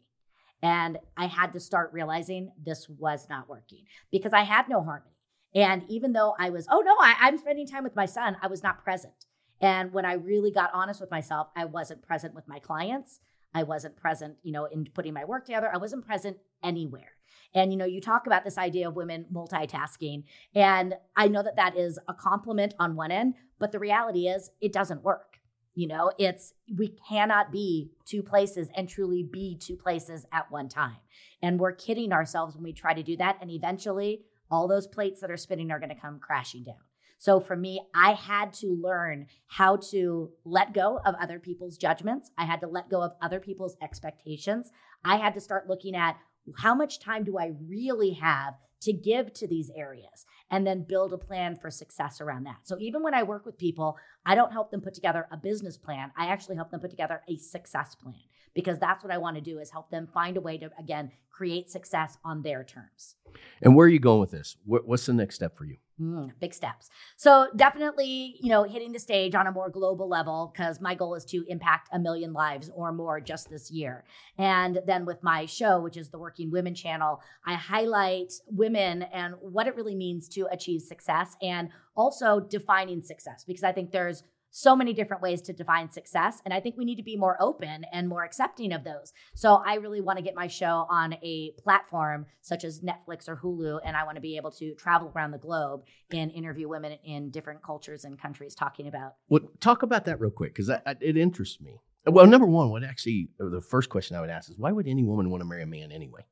And 0.62 0.98
I 1.16 1.26
had 1.26 1.52
to 1.52 1.60
start 1.60 1.92
realizing 1.92 2.50
this 2.60 2.88
was 2.88 3.26
not 3.28 3.48
working 3.48 3.84
because 4.10 4.32
I 4.32 4.42
had 4.42 4.68
no 4.68 4.82
harmony. 4.82 5.12
And 5.54 5.84
even 5.88 6.12
though 6.12 6.34
I 6.38 6.50
was, 6.50 6.66
oh 6.70 6.80
no, 6.80 6.94
I, 7.00 7.14
I'm 7.20 7.38
spending 7.38 7.66
time 7.66 7.84
with 7.84 7.96
my 7.96 8.06
son, 8.06 8.36
I 8.42 8.48
was 8.48 8.62
not 8.62 8.82
present. 8.82 9.17
And 9.60 9.92
when 9.92 10.04
I 10.04 10.14
really 10.14 10.50
got 10.50 10.70
honest 10.72 11.00
with 11.00 11.10
myself, 11.10 11.48
I 11.56 11.64
wasn't 11.64 12.02
present 12.02 12.34
with 12.34 12.46
my 12.46 12.58
clients. 12.58 13.20
I 13.54 13.62
wasn't 13.62 13.96
present, 13.96 14.36
you 14.42 14.52
know, 14.52 14.66
in 14.66 14.86
putting 14.94 15.14
my 15.14 15.24
work 15.24 15.46
together. 15.46 15.70
I 15.72 15.78
wasn't 15.78 16.06
present 16.06 16.36
anywhere. 16.62 17.12
And, 17.54 17.72
you 17.72 17.78
know, 17.78 17.86
you 17.86 18.00
talk 18.00 18.26
about 18.26 18.44
this 18.44 18.58
idea 18.58 18.88
of 18.88 18.96
women 18.96 19.26
multitasking. 19.32 20.24
And 20.54 20.94
I 21.16 21.28
know 21.28 21.42
that 21.42 21.56
that 21.56 21.76
is 21.76 21.98
a 22.08 22.14
compliment 22.14 22.74
on 22.78 22.94
one 22.94 23.10
end, 23.10 23.34
but 23.58 23.72
the 23.72 23.78
reality 23.78 24.28
is 24.28 24.50
it 24.60 24.72
doesn't 24.72 25.02
work. 25.02 25.38
You 25.74 25.86
know, 25.86 26.10
it's 26.18 26.54
we 26.76 26.88
cannot 27.08 27.52
be 27.52 27.92
two 28.04 28.22
places 28.22 28.68
and 28.74 28.88
truly 28.88 29.22
be 29.22 29.56
two 29.56 29.76
places 29.76 30.26
at 30.32 30.50
one 30.50 30.68
time. 30.68 30.96
And 31.40 31.60
we're 31.60 31.72
kidding 31.72 32.12
ourselves 32.12 32.54
when 32.54 32.64
we 32.64 32.72
try 32.72 32.94
to 32.94 33.02
do 33.02 33.16
that. 33.18 33.38
And 33.40 33.50
eventually, 33.50 34.22
all 34.50 34.66
those 34.66 34.88
plates 34.88 35.20
that 35.20 35.30
are 35.30 35.36
spinning 35.36 35.70
are 35.70 35.78
going 35.78 35.90
to 35.90 35.94
come 35.94 36.18
crashing 36.18 36.64
down. 36.64 36.87
So 37.18 37.40
for 37.40 37.56
me, 37.56 37.80
I 37.94 38.12
had 38.12 38.52
to 38.54 38.68
learn 38.80 39.26
how 39.48 39.76
to 39.90 40.30
let 40.44 40.72
go 40.72 41.00
of 41.04 41.14
other 41.16 41.38
people's 41.38 41.76
judgments. 41.76 42.30
I 42.38 42.44
had 42.44 42.60
to 42.60 42.68
let 42.68 42.88
go 42.88 43.02
of 43.02 43.12
other 43.20 43.40
people's 43.40 43.76
expectations. 43.82 44.70
I 45.04 45.16
had 45.16 45.34
to 45.34 45.40
start 45.40 45.68
looking 45.68 45.96
at 45.96 46.16
how 46.56 46.74
much 46.74 47.00
time 47.00 47.24
do 47.24 47.36
I 47.36 47.52
really 47.68 48.12
have 48.12 48.54
to 48.80 48.92
give 48.92 49.32
to 49.34 49.48
these 49.48 49.70
areas 49.76 50.24
and 50.50 50.66
then 50.66 50.86
build 50.88 51.12
a 51.12 51.18
plan 51.18 51.56
for 51.56 51.70
success 51.70 52.20
around 52.20 52.44
that. 52.44 52.58
So 52.62 52.76
even 52.78 53.02
when 53.02 53.14
I 53.14 53.24
work 53.24 53.44
with 53.44 53.58
people, 53.58 53.96
I 54.24 54.36
don't 54.36 54.52
help 54.52 54.70
them 54.70 54.80
put 54.80 54.94
together 54.94 55.26
a 55.32 55.36
business 55.36 55.76
plan. 55.76 56.12
I 56.16 56.26
actually 56.26 56.56
help 56.56 56.70
them 56.70 56.80
put 56.80 56.90
together 56.90 57.22
a 57.28 57.36
success 57.36 57.96
plan 57.96 58.14
because 58.54 58.78
that's 58.78 59.02
what 59.02 59.12
I 59.12 59.18
want 59.18 59.36
to 59.36 59.42
do 59.42 59.58
is 59.58 59.70
help 59.70 59.90
them 59.90 60.08
find 60.12 60.36
a 60.36 60.40
way 60.40 60.58
to 60.58 60.70
again 60.78 61.10
create 61.30 61.70
success 61.70 62.18
on 62.24 62.42
their 62.42 62.64
terms. 62.64 63.14
And 63.62 63.76
where 63.76 63.86
are 63.86 63.90
you 63.90 64.00
going 64.00 64.20
with 64.20 64.32
this? 64.32 64.56
What's 64.64 65.06
the 65.06 65.12
next 65.12 65.36
step 65.36 65.56
for 65.56 65.64
you? 65.64 65.76
Mm, 66.00 66.32
big 66.40 66.54
steps. 66.54 66.90
So 67.16 67.48
definitely, 67.56 68.36
you 68.40 68.50
know, 68.50 68.62
hitting 68.62 68.92
the 68.92 68.98
stage 69.00 69.34
on 69.34 69.46
a 69.48 69.52
more 69.52 69.68
global 69.68 70.08
level 70.08 70.52
because 70.52 70.80
my 70.80 70.94
goal 70.94 71.14
is 71.14 71.24
to 71.26 71.44
impact 71.48 71.88
a 71.92 71.98
million 71.98 72.32
lives 72.32 72.70
or 72.72 72.92
more 72.92 73.20
just 73.20 73.50
this 73.50 73.70
year. 73.70 74.04
And 74.36 74.80
then 74.86 75.04
with 75.04 75.22
my 75.22 75.46
show, 75.46 75.80
which 75.80 75.96
is 75.96 76.10
the 76.10 76.18
Working 76.18 76.50
Women 76.50 76.74
channel, 76.74 77.20
I 77.44 77.54
highlight 77.54 78.32
women 78.46 79.02
and 79.02 79.34
what 79.40 79.66
it 79.66 79.74
really 79.74 79.96
means 79.96 80.28
to 80.30 80.46
achieve 80.52 80.82
success 80.82 81.36
and 81.42 81.68
also 81.96 82.40
defining 82.40 83.02
success 83.02 83.44
because 83.44 83.64
I 83.64 83.72
think 83.72 83.90
there's 83.90 84.22
so 84.50 84.74
many 84.74 84.92
different 84.92 85.22
ways 85.22 85.42
to 85.42 85.52
define 85.52 85.90
success. 85.90 86.40
And 86.44 86.54
I 86.54 86.60
think 86.60 86.76
we 86.76 86.84
need 86.84 86.96
to 86.96 87.02
be 87.02 87.16
more 87.16 87.36
open 87.40 87.84
and 87.92 88.08
more 88.08 88.24
accepting 88.24 88.72
of 88.72 88.84
those. 88.84 89.12
So 89.34 89.62
I 89.64 89.74
really 89.74 90.00
want 90.00 90.18
to 90.18 90.24
get 90.24 90.34
my 90.34 90.46
show 90.46 90.86
on 90.88 91.14
a 91.22 91.52
platform 91.58 92.26
such 92.40 92.64
as 92.64 92.80
Netflix 92.80 93.28
or 93.28 93.36
Hulu. 93.36 93.80
And 93.84 93.96
I 93.96 94.04
want 94.04 94.16
to 94.16 94.20
be 94.22 94.36
able 94.36 94.50
to 94.52 94.74
travel 94.74 95.12
around 95.14 95.32
the 95.32 95.38
globe 95.38 95.82
and 96.10 96.30
interview 96.32 96.68
women 96.68 96.92
in 97.04 97.30
different 97.30 97.62
cultures 97.62 98.04
and 98.04 98.20
countries 98.20 98.54
talking 98.54 98.88
about. 98.88 99.14
Well, 99.28 99.42
talk 99.60 99.82
about 99.82 100.06
that 100.06 100.20
real 100.20 100.30
quick 100.30 100.54
because 100.54 100.70
it 101.00 101.16
interests 101.16 101.60
me. 101.60 101.80
Well, 102.06 102.26
number 102.26 102.46
one, 102.46 102.70
what 102.70 102.84
actually, 102.84 103.28
the 103.38 103.60
first 103.60 103.90
question 103.90 104.16
I 104.16 104.20
would 104.20 104.30
ask 104.30 104.50
is 104.50 104.58
why 104.58 104.72
would 104.72 104.86
any 104.86 105.04
woman 105.04 105.28
want 105.28 105.42
to 105.42 105.44
marry 105.44 105.62
a 105.62 105.66
man 105.66 105.92
anyway? 105.92 106.24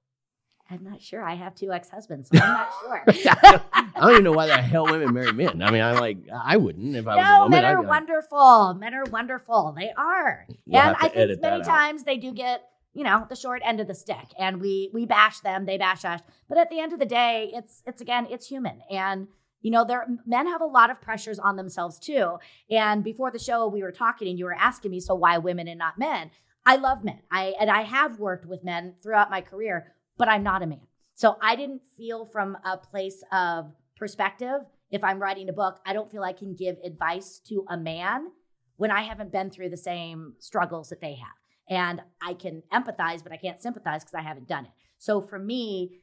I'm 0.71 0.83
not 0.83 1.01
sure. 1.01 1.23
I 1.23 1.35
have 1.35 1.55
two 1.55 1.73
ex-husbands, 1.73 2.29
so 2.33 2.39
I'm 2.43 2.53
not 2.53 2.71
sure. 2.81 3.05
I 3.73 3.91
don't 4.01 4.11
even 4.13 4.25
know 4.25 4.33
why 4.33 4.47
the 4.47 4.57
hell 4.57 4.85
women 4.85 5.15
marry 5.15 5.33
men. 5.33 5.63
I 5.63 5.71
mean, 5.71 5.83
I'm 5.83 5.97
like, 5.97 6.19
I 6.33 6.57
wouldn't 6.57 6.97
if 6.97 7.07
I 7.07 7.17
no, 7.17 7.21
was 7.21 7.29
a 7.29 7.43
woman. 7.43 7.51
men 7.51 7.65
are 7.65 7.79
I'd, 7.79 7.87
wonderful. 7.87 8.75
Men 8.75 8.95
are 8.95 9.05
wonderful. 9.05 9.75
They 9.77 9.93
are, 9.97 10.47
we'll 10.67 10.83
and 10.83 10.97
I 11.01 11.09
think 11.09 11.41
many 11.41 11.63
times 11.63 12.05
they 12.05 12.17
do 12.17 12.33
get 12.33 12.69
you 12.95 13.05
know 13.05 13.27
the 13.29 13.37
short 13.37 13.63
end 13.65 13.81
of 13.81 13.87
the 13.87 13.95
stick, 13.95 14.33
and 14.39 14.61
we 14.61 14.91
we 14.93 15.07
bash 15.07 15.41
them, 15.41 15.67
they 15.67 15.79
bash 15.79 16.05
us. 16.05 16.21
But 16.49 16.59
at 16.59 16.71
the 16.71 16.81
end 16.81 16.93
of 16.93 16.99
the 16.99 17.07
day, 17.07 17.51
it's 17.55 17.83
it's 17.87 18.01
again, 18.01 18.27
it's 18.31 18.49
human, 18.49 18.81
and 18.91 19.29
you 19.67 19.71
know, 19.71 19.85
there 19.85 20.07
men 20.25 20.47
have 20.47 20.61
a 20.61 20.67
lot 20.67 20.91
of 20.91 21.01
pressures 21.01 21.39
on 21.39 21.57
themselves 21.57 21.99
too. 21.99 22.39
And 22.71 23.03
before 23.03 23.31
the 23.31 23.39
show, 23.39 23.67
we 23.67 23.83
were 23.83 23.93
talking, 23.93 24.29
and 24.29 24.39
you 24.39 24.45
were 24.45 24.55
asking 24.55 24.91
me, 24.91 25.01
so 25.01 25.15
why 25.15 25.39
women 25.39 25.69
and 25.69 25.79
not 25.79 25.99
men? 25.99 26.31
I 26.65 26.77
love 26.77 27.05
men. 27.05 27.21
I 27.31 27.55
and 27.61 27.71
I 27.71 27.83
have 27.83 28.19
worked 28.19 28.47
with 28.47 28.65
men 28.65 28.95
throughout 29.03 29.31
my 29.31 29.41
career 29.41 29.93
but 30.17 30.29
I'm 30.29 30.43
not 30.43 30.63
a 30.63 30.67
man. 30.67 30.87
So 31.15 31.37
I 31.41 31.57
didn't 31.57 31.83
feel 31.97 32.27
from 32.27 32.57
a 32.65 32.77
place 32.77 33.23
of 33.33 33.73
perspective. 33.97 34.61
If 34.91 35.03
I'm 35.03 35.19
writing 35.19 35.49
a 35.49 35.53
book, 35.53 35.81
I 35.87 35.93
don't 35.93 36.11
feel 36.11 36.23
I 36.23 36.33
can 36.33 36.55
give 36.55 36.77
advice 36.85 37.41
to 37.49 37.65
a 37.69 37.77
man 37.77 38.29
when 38.77 38.91
I 38.91 39.03
haven't 39.03 39.33
been 39.33 39.51
through 39.51 39.71
the 39.71 39.77
same 39.77 40.35
struggles 40.39 40.91
that 40.91 41.01
they 41.01 41.15
have. 41.15 41.35
And 41.69 42.03
I 42.23 42.35
can 42.35 42.63
empathize, 42.73 43.23
but 43.23 43.33
I 43.33 43.37
can't 43.37 43.61
sympathize 43.61 44.05
because 44.05 44.15
I 44.15 44.23
haven't 44.23 44.47
done 44.47 44.67
it. 44.67 44.71
So 44.99 45.21
for 45.21 45.39
me, 45.39 46.01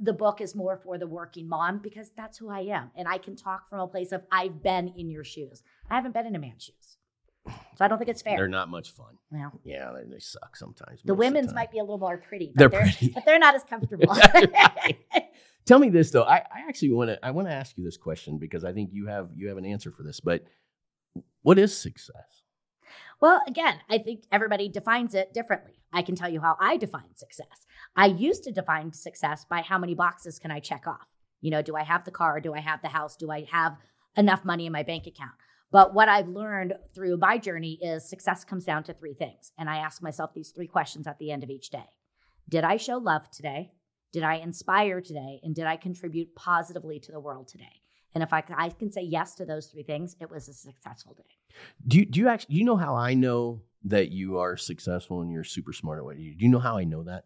the 0.00 0.12
book 0.12 0.40
is 0.40 0.54
more 0.54 0.76
for 0.76 0.98
the 0.98 1.06
working 1.06 1.48
mom 1.48 1.78
because 1.78 2.12
that's 2.16 2.38
who 2.38 2.48
I 2.48 2.60
am. 2.60 2.90
And 2.96 3.08
I 3.08 3.18
can 3.18 3.34
talk 3.34 3.68
from 3.68 3.80
a 3.80 3.88
place 3.88 4.12
of 4.12 4.22
I've 4.30 4.62
been 4.62 4.88
in 4.96 5.10
your 5.10 5.24
shoes. 5.24 5.62
I 5.90 5.96
haven't 5.96 6.14
been 6.14 6.26
in 6.26 6.36
a 6.36 6.38
man's 6.38 6.64
shoes. 6.64 6.98
So 7.46 7.84
I 7.84 7.88
don't 7.88 7.98
think 7.98 8.08
it's 8.10 8.22
fair. 8.22 8.36
They're 8.38 8.48
not 8.48 8.68
much 8.70 8.92
fun. 8.92 9.18
well, 9.30 9.52
Yeah, 9.64 9.92
they, 9.94 10.10
they 10.14 10.18
suck 10.18 10.56
sometimes. 10.56 11.00
the 11.04 11.14
women's 11.14 11.48
time. 11.48 11.56
might 11.56 11.70
be 11.72 11.78
a 11.78 11.82
little 11.82 11.98
more 11.98 12.16
pretty, 12.16 12.52
but 12.54 12.58
They're 12.58 12.68
they're, 12.70 12.80
pretty. 12.82 13.08
but 13.14 13.24
they're 13.26 13.38
not 13.38 13.54
as 13.54 13.64
comfortable. 13.64 14.14
Tell 15.66 15.78
me 15.78 15.88
this 15.90 16.10
though. 16.10 16.22
I, 16.22 16.36
I 16.36 16.68
actually 16.68 16.92
want 16.92 17.10
to 17.10 17.24
I 17.24 17.30
want 17.30 17.48
to 17.48 17.54
ask 17.54 17.76
you 17.78 17.84
this 17.84 17.96
question 17.96 18.38
because 18.38 18.64
I 18.64 18.72
think 18.72 18.90
you 18.92 19.06
have 19.06 19.30
you 19.34 19.48
have 19.48 19.56
an 19.58 19.64
answer 19.64 19.90
for 19.90 20.02
this. 20.02 20.20
But 20.20 20.44
what 21.42 21.58
is 21.58 21.76
success? 21.76 22.42
Well, 23.20 23.40
again, 23.46 23.76
I 23.88 23.98
think 23.98 24.24
everybody 24.30 24.68
defines 24.68 25.14
it 25.14 25.32
differently. 25.32 25.80
I 25.92 26.02
can 26.02 26.16
tell 26.16 26.28
you 26.28 26.40
how 26.40 26.56
I 26.60 26.76
define 26.76 27.14
success. 27.16 27.66
I 27.96 28.06
used 28.06 28.44
to 28.44 28.52
define 28.52 28.92
success 28.92 29.46
by 29.48 29.62
how 29.62 29.78
many 29.78 29.94
boxes 29.94 30.38
can 30.38 30.50
I 30.50 30.60
check 30.60 30.86
off? 30.86 31.06
You 31.40 31.50
know, 31.50 31.62
do 31.62 31.76
I 31.76 31.82
have 31.84 32.04
the 32.04 32.10
car? 32.10 32.40
Do 32.40 32.52
I 32.54 32.60
have 32.60 32.82
the 32.82 32.88
house? 32.88 33.16
Do 33.16 33.30
I 33.30 33.46
have 33.50 33.76
enough 34.16 34.44
money 34.44 34.66
in 34.66 34.72
my 34.72 34.82
bank 34.82 35.06
account? 35.06 35.32
But 35.74 35.92
what 35.92 36.08
I've 36.08 36.28
learned 36.28 36.74
through 36.94 37.16
my 37.16 37.36
journey 37.36 37.80
is 37.82 38.08
success 38.08 38.44
comes 38.44 38.64
down 38.64 38.84
to 38.84 38.94
three 38.94 39.12
things. 39.12 39.50
And 39.58 39.68
I 39.68 39.78
ask 39.78 40.00
myself 40.00 40.32
these 40.32 40.50
three 40.50 40.68
questions 40.68 41.08
at 41.08 41.18
the 41.18 41.32
end 41.32 41.42
of 41.42 41.50
each 41.50 41.70
day 41.70 41.90
Did 42.48 42.62
I 42.62 42.76
show 42.76 42.98
love 42.98 43.28
today? 43.32 43.72
Did 44.12 44.22
I 44.22 44.36
inspire 44.36 45.00
today? 45.00 45.40
And 45.42 45.52
did 45.52 45.64
I 45.64 45.76
contribute 45.76 46.36
positively 46.36 47.00
to 47.00 47.10
the 47.10 47.18
world 47.18 47.48
today? 47.48 47.80
And 48.14 48.22
if 48.22 48.32
I, 48.32 48.44
I 48.56 48.68
can 48.68 48.92
say 48.92 49.02
yes 49.02 49.34
to 49.34 49.44
those 49.44 49.66
three 49.66 49.82
things, 49.82 50.14
it 50.20 50.30
was 50.30 50.46
a 50.46 50.54
successful 50.54 51.14
day. 51.14 51.56
Do 51.88 51.98
you, 51.98 52.06
do 52.06 52.20
you 52.20 52.28
actually 52.28 52.54
do 52.54 52.58
you 52.60 52.64
know 52.64 52.76
how 52.76 52.94
I 52.94 53.14
know 53.14 53.62
that 53.82 54.12
you 54.12 54.38
are 54.38 54.56
successful 54.56 55.22
and 55.22 55.32
you're 55.32 55.42
super 55.42 55.72
smart 55.72 55.98
at 55.98 56.04
what 56.04 56.20
you 56.20 56.30
do? 56.30 56.38
Do 56.38 56.44
you 56.44 56.52
know 56.52 56.60
how 56.60 56.78
I 56.78 56.84
know 56.84 57.02
that? 57.02 57.24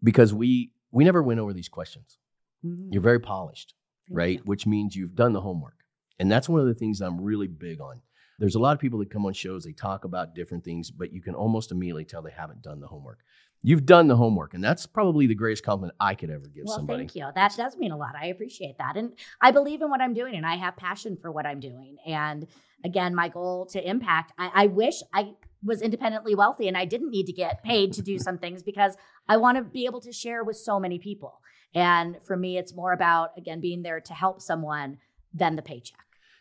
Because 0.00 0.32
we 0.32 0.70
we 0.92 1.02
never 1.02 1.20
went 1.20 1.40
over 1.40 1.52
these 1.52 1.68
questions. 1.68 2.16
Mm. 2.64 2.92
You're 2.92 3.02
very 3.02 3.18
polished, 3.18 3.74
Thank 4.06 4.16
right? 4.16 4.36
you. 4.36 4.42
Which 4.44 4.68
means 4.68 4.94
you've 4.94 5.16
done 5.16 5.32
the 5.32 5.40
homework. 5.40 5.79
And 6.20 6.30
that's 6.30 6.48
one 6.48 6.60
of 6.60 6.66
the 6.66 6.74
things 6.74 7.00
I'm 7.00 7.20
really 7.20 7.48
big 7.48 7.80
on. 7.80 8.02
There's 8.38 8.54
a 8.54 8.58
lot 8.58 8.74
of 8.74 8.78
people 8.78 8.98
that 9.00 9.10
come 9.10 9.24
on 9.26 9.32
shows, 9.32 9.64
they 9.64 9.72
talk 9.72 10.04
about 10.04 10.34
different 10.34 10.64
things, 10.64 10.90
but 10.90 11.12
you 11.12 11.20
can 11.20 11.34
almost 11.34 11.72
immediately 11.72 12.04
tell 12.04 12.22
they 12.22 12.30
haven't 12.30 12.62
done 12.62 12.80
the 12.80 12.86
homework. 12.86 13.20
You've 13.62 13.84
done 13.84 14.06
the 14.06 14.16
homework, 14.16 14.54
and 14.54 14.62
that's 14.64 14.86
probably 14.86 15.26
the 15.26 15.34
greatest 15.34 15.62
compliment 15.64 15.94
I 16.00 16.14
could 16.14 16.30
ever 16.30 16.46
give 16.46 16.64
Well, 16.66 16.76
somebody. 16.76 17.00
thank 17.00 17.16
you. 17.16 17.26
That 17.34 17.54
does 17.56 17.76
mean 17.76 17.90
a 17.90 17.96
lot. 17.96 18.14
I 18.18 18.26
appreciate 18.26 18.78
that. 18.78 18.96
And 18.96 19.12
I 19.40 19.50
believe 19.50 19.82
in 19.82 19.90
what 19.90 20.00
I'm 20.00 20.14
doing 20.14 20.34
and 20.34 20.46
I 20.46 20.56
have 20.56 20.76
passion 20.76 21.18
for 21.20 21.30
what 21.30 21.44
I'm 21.46 21.60
doing. 21.60 21.96
And 22.06 22.46
again, 22.84 23.14
my 23.14 23.28
goal 23.28 23.66
to 23.72 23.86
impact, 23.86 24.32
I, 24.38 24.50
I 24.54 24.66
wish 24.68 25.02
I 25.12 25.32
was 25.62 25.82
independently 25.82 26.34
wealthy 26.34 26.68
and 26.68 26.76
I 26.76 26.86
didn't 26.86 27.10
need 27.10 27.26
to 27.26 27.32
get 27.34 27.62
paid 27.62 27.92
to 27.94 28.02
do 28.02 28.18
some 28.18 28.38
things 28.38 28.62
because 28.62 28.96
I 29.28 29.36
want 29.36 29.58
to 29.58 29.64
be 29.64 29.84
able 29.84 30.00
to 30.02 30.12
share 30.12 30.42
with 30.44 30.56
so 30.56 30.80
many 30.80 30.98
people. 30.98 31.40
And 31.74 32.16
for 32.26 32.36
me, 32.36 32.56
it's 32.56 32.74
more 32.74 32.92
about, 32.92 33.30
again, 33.36 33.60
being 33.60 33.82
there 33.82 34.00
to 34.00 34.14
help 34.14 34.40
someone 34.40 34.98
than 35.34 35.56
the 35.56 35.62
paycheck. 35.62 35.98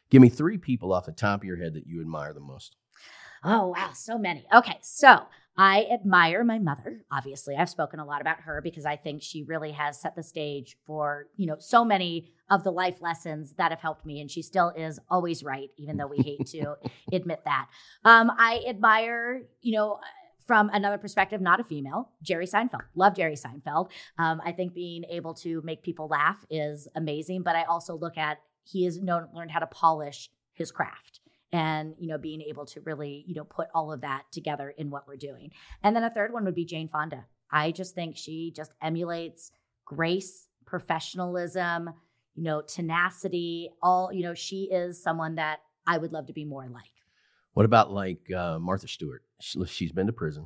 Give 0.10 0.22
me 0.22 0.30
three 0.30 0.58
people 0.58 0.94
off 0.94 1.06
the 1.06 1.12
top 1.12 1.42
of 1.42 1.46
your 1.46 1.58
head 1.58 1.74
that 1.76 1.88
you 1.88 2.02
admire 2.02 2.34
the 2.34 2.40
most. 2.40 2.76
Oh, 3.44 3.68
wow, 3.68 3.92
so 3.94 4.18
many. 4.18 4.46
Okay, 4.54 4.78
so 4.82 5.22
I 5.56 5.88
admire 5.94 6.44
my 6.44 6.60
mother. 6.60 7.06
Obviously, 7.12 7.56
I've 7.56 7.70
spoken 7.70 8.00
a 8.00 8.06
lot 8.06 8.22
about 8.22 8.42
her 8.42 8.62
because 8.62 8.86
I 8.86 8.96
think 8.96 9.22
she 9.22 9.44
really 9.44 9.72
has 9.72 10.00
set 10.00 10.16
the 10.16 10.24
stage 10.24 10.78
for, 10.86 11.28
you 11.36 11.46
know, 11.46 11.56
so 11.60 11.86
many 11.86 12.32
of 12.50 12.64
the 12.64 12.72
life 12.72 13.02
lessons 13.02 13.54
that 13.58 13.72
have 13.72 13.80
helped 13.80 14.06
me 14.06 14.20
and 14.20 14.32
she 14.32 14.42
still 14.42 14.74
is 14.76 15.00
always 15.10 15.44
right 15.44 15.70
even 15.78 15.98
though 15.98 16.08
we 16.08 16.18
hate 16.18 16.48
to 16.48 16.76
admit 17.14 17.42
that. 17.46 17.68
Um 18.04 18.32
I 18.36 18.64
admire, 18.68 19.44
you 19.62 19.74
know, 19.74 20.00
from 20.48 20.72
another 20.74 20.98
perspective, 20.98 21.42
not 21.42 21.60
a 21.60 21.64
female, 21.64 22.10
Jerry 22.24 22.48
Seinfeld. 22.48 22.82
Love 22.96 23.16
Jerry 23.16 23.36
Seinfeld. 23.36 23.92
Um, 24.18 24.42
I 24.44 24.52
think 24.52 24.74
being 24.74 25.04
able 25.04 25.36
to 25.36 25.62
make 25.64 25.84
people 25.84 26.08
laugh 26.08 26.44
is 26.50 26.88
amazing, 26.96 27.44
but 27.44 27.56
I 27.56 27.66
also 27.66 27.96
look 27.96 28.18
at 28.18 28.40
he 28.70 28.86
has 28.86 29.00
known, 29.00 29.28
learned 29.34 29.52
how 29.52 29.60
to 29.60 29.68
polish 29.68 30.30
his 30.54 30.72
craft 30.72 31.20
and 31.52 31.96
you 31.98 32.08
know 32.08 32.18
being 32.18 32.42
able 32.42 32.66
to 32.66 32.82
really 32.82 33.24
you 33.28 33.34
know 33.34 33.44
put 33.44 33.68
all 33.74 33.92
of 33.92 34.02
that 34.02 34.24
together 34.32 34.74
in 34.78 34.90
what 34.90 35.08
we're 35.08 35.16
doing 35.16 35.52
and 35.84 35.96
then 35.96 36.04
a 36.04 36.10
third 36.10 36.32
one 36.32 36.46
would 36.46 36.56
be 36.56 36.66
jane 36.66 36.88
fonda 36.88 37.26
i 37.52 37.72
just 37.72 37.96
think 37.96 38.16
she 38.16 38.54
just 38.56 38.72
emulates 38.82 39.52
grace 39.86 40.48
professionalism 40.66 41.90
you 42.36 42.44
know 42.44 42.62
tenacity 42.62 43.70
all 43.82 44.12
you 44.14 44.22
know 44.22 44.34
she 44.34 44.70
is 44.72 45.02
someone 45.02 45.36
that 45.36 45.60
i 45.88 45.98
would 45.98 46.12
love 46.12 46.28
to 46.28 46.34
be 46.34 46.46
more 46.46 46.68
like 46.70 46.92
What 47.54 47.66
about 47.66 47.92
like 47.92 48.32
uh, 48.32 48.60
Martha 48.60 48.88
Stewart? 48.88 49.24
She, 49.42 49.66
she's 49.66 49.92
been 49.92 50.08
to 50.08 50.14
prison. 50.14 50.46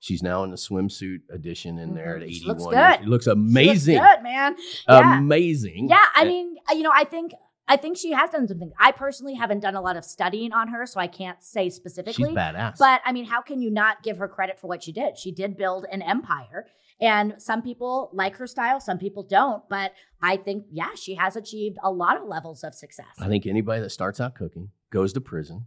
She's 0.00 0.22
now 0.22 0.44
in 0.44 0.50
the 0.50 0.56
swimsuit 0.56 1.22
edition 1.30 1.78
in 1.78 1.94
there 1.94 2.16
at 2.18 2.22
She 2.30 2.36
81. 2.46 2.56
looks 2.58 2.64
good. 2.64 2.74
She 2.74 2.82
looks 2.82 3.00
She 3.02 3.08
looks 3.10 3.26
amazing. 3.26 3.98
good 3.98 4.22
man 4.22 4.56
Yeah. 4.88 5.18
Amazing. 5.18 5.88
yeah 5.88 6.04
i 6.14 6.24
mean 6.24 6.56
uh, 6.70 6.74
you 6.74 6.82
know 6.82 6.92
i 6.94 7.04
think 7.04 7.32
i 7.66 7.76
think 7.76 7.96
she 7.96 8.12
has 8.12 8.30
done 8.30 8.46
something 8.48 8.70
i 8.78 8.92
personally 8.92 9.34
haven't 9.34 9.60
done 9.60 9.74
a 9.74 9.80
lot 9.80 9.96
of 9.96 10.04
studying 10.04 10.52
on 10.52 10.68
her 10.68 10.86
so 10.86 11.00
i 11.00 11.06
can't 11.06 11.42
say 11.42 11.64
she's 11.64 11.74
specifically 11.74 12.32
badass. 12.34 12.78
But 12.78 13.00
I 13.04 13.12
mean, 13.12 13.24
how 13.24 13.40
can 13.42 13.60
you 13.60 13.70
not 13.70 14.02
give 14.02 14.18
her 14.18 14.28
credit 14.28 14.58
for 14.60 14.68
what 14.68 14.82
she 14.82 14.92
did? 14.92 15.18
She 15.18 15.32
did 15.32 15.56
build 15.56 15.84
an 15.90 16.00
empire. 16.02 16.66
And 17.00 17.34
some 17.38 17.62
people 17.62 18.10
like 18.12 18.36
her 18.38 18.46
style, 18.48 18.80
some 18.80 18.98
people 18.98 19.22
don't. 19.22 19.62
But 19.68 19.92
I 20.20 20.36
think, 20.36 20.64
yeah, 20.72 20.94
she 20.96 21.14
has 21.14 21.36
achieved 21.36 21.76
a 21.82 21.92
lot 21.92 22.16
of 22.20 22.24
levels 22.26 22.64
of 22.64 22.74
success. 22.74 23.06
I 23.20 23.28
think 23.28 23.46
anybody 23.46 23.80
that 23.82 23.90
starts 23.90 24.20
out 24.20 24.34
cooking, 24.34 24.70
goes 24.90 25.12
to 25.12 25.20
prison. 25.20 25.64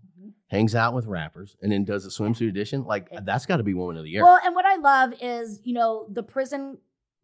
Hangs 0.52 0.76
out 0.76 0.94
with 0.94 1.06
rappers, 1.08 1.56
and 1.62 1.72
then 1.72 1.86
does 1.86 2.06
a 2.06 2.10
swimsuit 2.10 2.50
edition, 2.50 2.84
like 2.84 3.08
that's 3.24 3.46
got 3.46 3.58
to 3.58 3.64
be 3.64 3.74
woman 3.74 3.96
of 3.96 4.04
the 4.04 4.10
year. 4.10 4.22
Well, 4.22 4.38
and 4.44 4.54
what 4.54 4.66
I 4.66 4.76
love 4.76 5.14
is, 5.22 5.62
you 5.64 5.74
know, 5.74 6.06
the 6.12 6.24
prison 6.24 6.78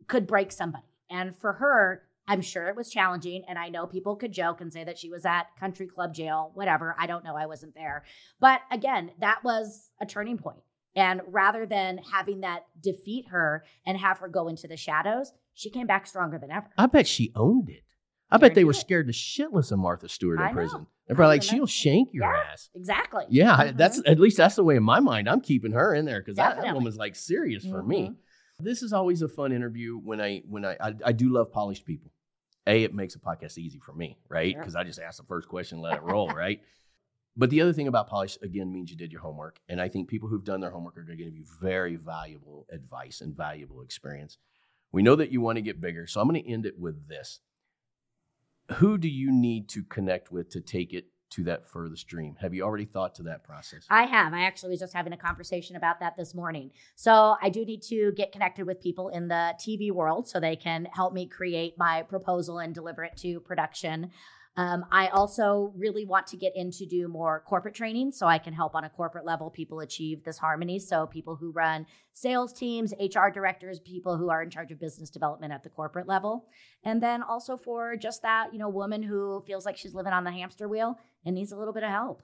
could 0.08 0.26
break 0.26 0.54
somebody. 0.54 0.86
And 1.10 1.38
for 1.38 1.54
her, 1.54 2.04
I'm 2.26 2.42
sure 2.42 2.68
it 2.68 2.76
was 2.78 2.90
challenging. 2.90 3.44
And 3.48 3.60
I 3.60 3.68
know 3.68 3.86
people 3.86 4.16
could 4.16 4.32
joke 4.32 4.62
and 4.62 4.72
say 4.72 4.86
that 4.86 4.98
she 4.98 5.10
was 5.10 5.26
at 5.26 5.48
country 5.60 5.88
club 5.88 6.14
jail, 6.14 6.52
whatever. 6.54 6.96
I 6.98 7.06
don't 7.06 7.26
know. 7.26 7.36
I 7.36 7.46
wasn't 7.46 7.76
there. 7.76 8.06
But 8.40 8.62
again, 8.72 9.12
that 9.20 9.44
was 9.44 9.92
a 10.00 10.06
turning 10.06 10.38
point. 10.38 10.60
And 10.96 11.22
rather 11.28 11.66
than 11.66 12.00
having 12.12 12.42
that 12.42 12.66
defeat 12.82 13.28
her 13.30 13.66
and 13.86 13.98
have 13.98 14.20
her 14.20 14.30
go 14.30 14.48
into 14.48 14.68
the 14.68 14.78
shadows, 14.78 15.34
she 15.54 15.70
came 15.70 15.86
back 15.86 16.08
stronger 16.08 16.40
than 16.40 16.52
ever. 16.52 16.70
I 16.78 16.88
bet 16.88 17.08
she 17.08 17.32
owned 17.36 17.70
it. 17.70 17.84
I 18.30 18.38
bet 18.38 18.56
they 18.56 18.66
were 18.66 18.74
scared 18.74 19.08
to 19.08 19.14
shitless 19.14 19.72
of 19.72 19.80
Martha 19.80 20.10
Stewart 20.10 20.40
in 20.40 20.46
I 20.46 20.50
know. 20.50 20.54
prison. 20.54 20.88
They're 21.08 21.16
probably 21.16 21.36
like, 21.36 21.44
she'll 21.44 21.60
know. 21.60 21.66
shank 21.66 22.14
your 22.14 22.26
Yeah. 22.26 22.44
ass. 22.52 22.70
Exactly. 22.76 23.24
Yeah, 23.30 23.56
Mhm. 23.72 23.78
that's 23.78 24.02
at 24.06 24.20
least 24.20 24.36
that's 24.38 24.56
the 24.56 24.64
way 24.64 24.76
in 24.76 24.84
my 24.84 25.00
mind. 25.00 25.30
I'm 25.30 25.40
keeping 25.42 25.72
her 25.72 25.94
in 25.94 26.04
there 26.06 26.20
because 26.20 26.36
that, 26.36 26.58
that 26.62 26.74
woman's 26.76 26.98
like 26.98 27.16
serious 27.16 27.66
for 27.66 27.82
me. 27.82 28.10
Mhm. 28.10 28.16
This 28.60 28.82
is 28.84 28.92
always 28.92 29.22
a 29.22 29.28
fun 29.30 29.52
interview 29.54 29.98
when 29.98 30.20
I 30.20 30.40
when 30.50 30.66
I 30.66 30.76
I, 30.82 30.94
I 31.06 31.12
do 31.14 31.30
love 31.30 31.52
polished 31.52 31.86
people. 31.86 32.12
A, 32.66 32.84
it 32.84 32.94
makes 32.94 33.16
a 33.16 33.20
podcast 33.20 33.58
easy 33.58 33.80
for 33.80 33.94
me, 33.94 34.18
right? 34.28 34.52
Sure. 34.52 34.62
Because 34.62 34.76
I 34.76 34.84
just 34.84 35.00
ask 35.00 35.18
the 35.18 35.26
first 35.26 35.48
question, 35.48 35.80
let 35.80 35.96
it 35.96 36.04
roll, 36.04 36.28
right? 36.30 36.62
But 37.40 37.52
the 37.52 37.62
other 37.62 37.72
thing 37.72 37.88
about 37.88 38.08
polish 38.08 38.36
again 38.42 38.74
means 38.74 38.90
you 38.90 38.98
did 38.98 39.12
your 39.12 39.22
homework, 39.22 39.60
and 39.70 39.80
I 39.80 39.90
think 39.90 40.10
people 40.10 40.28
who've 40.28 40.44
done 40.44 40.60
their 40.60 40.72
homework 40.72 40.98
are 40.98 41.04
going 41.04 41.20
to 41.20 41.24
give 41.24 41.36
you 41.36 41.46
very 41.62 41.96
valuable 41.96 42.66
advice 42.72 43.22
and 43.22 43.38
valuable 43.38 43.84
experience. 43.84 44.40
We 44.92 45.04
know 45.04 45.16
that 45.16 45.32
you 45.32 45.40
want 45.40 45.58
to 45.58 45.62
get 45.62 45.80
bigger, 45.80 46.08
so 46.08 46.20
I'm 46.20 46.28
going 46.28 46.42
to 46.44 46.50
end 46.50 46.66
it 46.66 46.80
with 46.80 47.08
this: 47.08 47.40
Who 48.76 48.98
do 48.98 49.08
you 49.08 49.32
need 49.32 49.70
to 49.70 49.84
connect 49.84 50.32
with 50.32 50.50
to 50.50 50.62
take 50.62 50.94
it 50.94 51.06
to 51.30 51.44
that 51.44 51.70
furthest 51.70 52.08
dream? 52.08 52.36
Have 52.40 52.54
you 52.54 52.64
already 52.64 52.86
thought 52.86 53.16
to 53.16 53.24
that 53.24 53.44
process? 53.44 53.86
I 53.90 54.04
have. 54.06 54.34
I 54.34 54.42
actually 54.42 54.72
was 54.72 54.80
just 54.80 54.94
having 54.94 55.14
a 55.14 55.18
conversation 55.18 55.76
about 55.76 56.00
that 56.00 56.16
this 56.18 56.34
morning. 56.34 56.72
So 56.96 57.36
I 57.42 57.50
do 57.50 57.66
need 57.66 57.82
to 57.84 58.12
get 58.14 58.32
connected 58.32 58.66
with 58.66 58.82
people 58.82 59.10
in 59.10 59.28
the 59.28 59.54
TV 59.60 59.92
world 59.92 60.28
so 60.28 60.40
they 60.40 60.56
can 60.56 60.86
help 60.86 61.14
me 61.14 61.28
create 61.28 61.76
my 61.78 62.04
proposal 62.04 62.60
and 62.60 62.74
deliver 62.74 63.04
it 63.04 63.18
to 63.18 63.40
production. 63.42 64.12
Um, 64.58 64.86
I 64.92 65.10
also 65.10 65.72
really 65.78 66.04
want 66.04 66.26
to 66.28 66.38
get 66.38 66.56
into 66.56 66.88
do 66.88 67.08
more 67.08 67.44
corporate 67.46 67.76
training 67.76 68.12
so 68.12 68.26
I 68.26 68.40
can 68.40 68.54
help 68.54 68.74
on 68.74 68.84
a 68.84 68.90
corporate 68.90 69.24
level 69.24 69.52
people 69.52 69.82
achieve 69.82 70.24
this 70.24 70.40
harmony. 70.40 70.80
So 70.80 71.06
people 71.06 71.36
who 71.36 71.52
run 71.52 71.86
sales 72.14 72.54
teams, 72.54 72.92
HR 73.00 73.30
directors, 73.32 73.80
people 73.80 74.18
who 74.18 74.32
are 74.32 74.42
in 74.42 74.50
charge 74.50 74.72
of 74.72 74.80
business 74.80 75.12
development 75.12 75.54
at 75.54 75.62
the 75.62 75.70
corporate 75.70 76.08
level. 76.08 76.48
And 76.84 77.02
then 77.02 77.22
also 77.22 77.56
for 77.56 77.96
just 77.96 78.24
that, 78.24 78.52
you 78.52 78.58
know, 78.58 78.68
woman 78.68 79.04
who 79.04 79.44
feels 79.46 79.64
like 79.64 79.78
she's 79.78 79.94
living 79.94 80.14
on 80.14 80.24
the 80.24 80.32
hamster 80.32 80.68
wheel 80.68 80.98
and 81.24 81.36
needs 81.36 81.52
a 81.52 81.58
little 81.58 81.74
bit 81.74 81.84
of 81.84 81.92
help. 81.92 82.24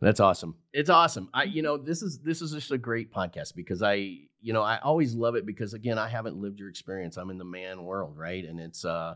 That's 0.00 0.20
awesome. 0.20 0.56
It's 0.72 0.90
awesome. 0.90 1.28
I, 1.32 1.44
you 1.44 1.62
know, 1.62 1.76
this 1.76 2.02
is 2.02 2.20
this 2.20 2.42
is 2.42 2.52
just 2.52 2.72
a 2.72 2.78
great 2.78 3.12
podcast 3.12 3.54
because 3.54 3.82
I, 3.82 3.94
you 4.40 4.52
know, 4.52 4.62
I 4.62 4.78
always 4.78 5.14
love 5.14 5.36
it 5.36 5.46
because 5.46 5.74
again, 5.74 5.98
I 5.98 6.08
haven't 6.08 6.36
lived 6.36 6.58
your 6.58 6.68
experience. 6.68 7.16
I'm 7.16 7.30
in 7.30 7.38
the 7.38 7.44
man 7.44 7.84
world, 7.84 8.16
right? 8.16 8.44
And 8.44 8.58
it's, 8.58 8.84
uh, 8.84 9.14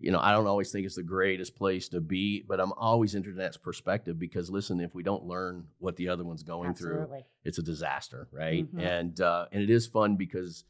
you 0.00 0.10
know, 0.10 0.18
I 0.20 0.32
don't 0.32 0.46
always 0.46 0.70
think 0.72 0.86
it's 0.86 0.96
the 0.96 1.02
greatest 1.02 1.54
place 1.56 1.88
to 1.90 2.00
be, 2.00 2.42
but 2.46 2.60
I'm 2.60 2.72
always 2.72 3.14
interested 3.14 3.38
in 3.40 3.44
that 3.44 3.62
perspective 3.62 4.18
because 4.18 4.50
listen, 4.50 4.80
if 4.80 4.94
we 4.94 5.02
don't 5.02 5.24
learn 5.24 5.66
what 5.78 5.96
the 5.96 6.08
other 6.08 6.24
one's 6.24 6.42
going 6.42 6.68
through, 6.74 7.06
it's 7.44 7.58
a 7.58 7.62
disaster, 7.62 8.28
right? 8.32 8.64
Mhm. 8.74 8.80
And 8.80 9.20
uh, 9.20 9.46
and 9.52 9.62
it 9.62 9.70
is 9.70 9.86
fun 9.86 10.16
because, 10.16 10.64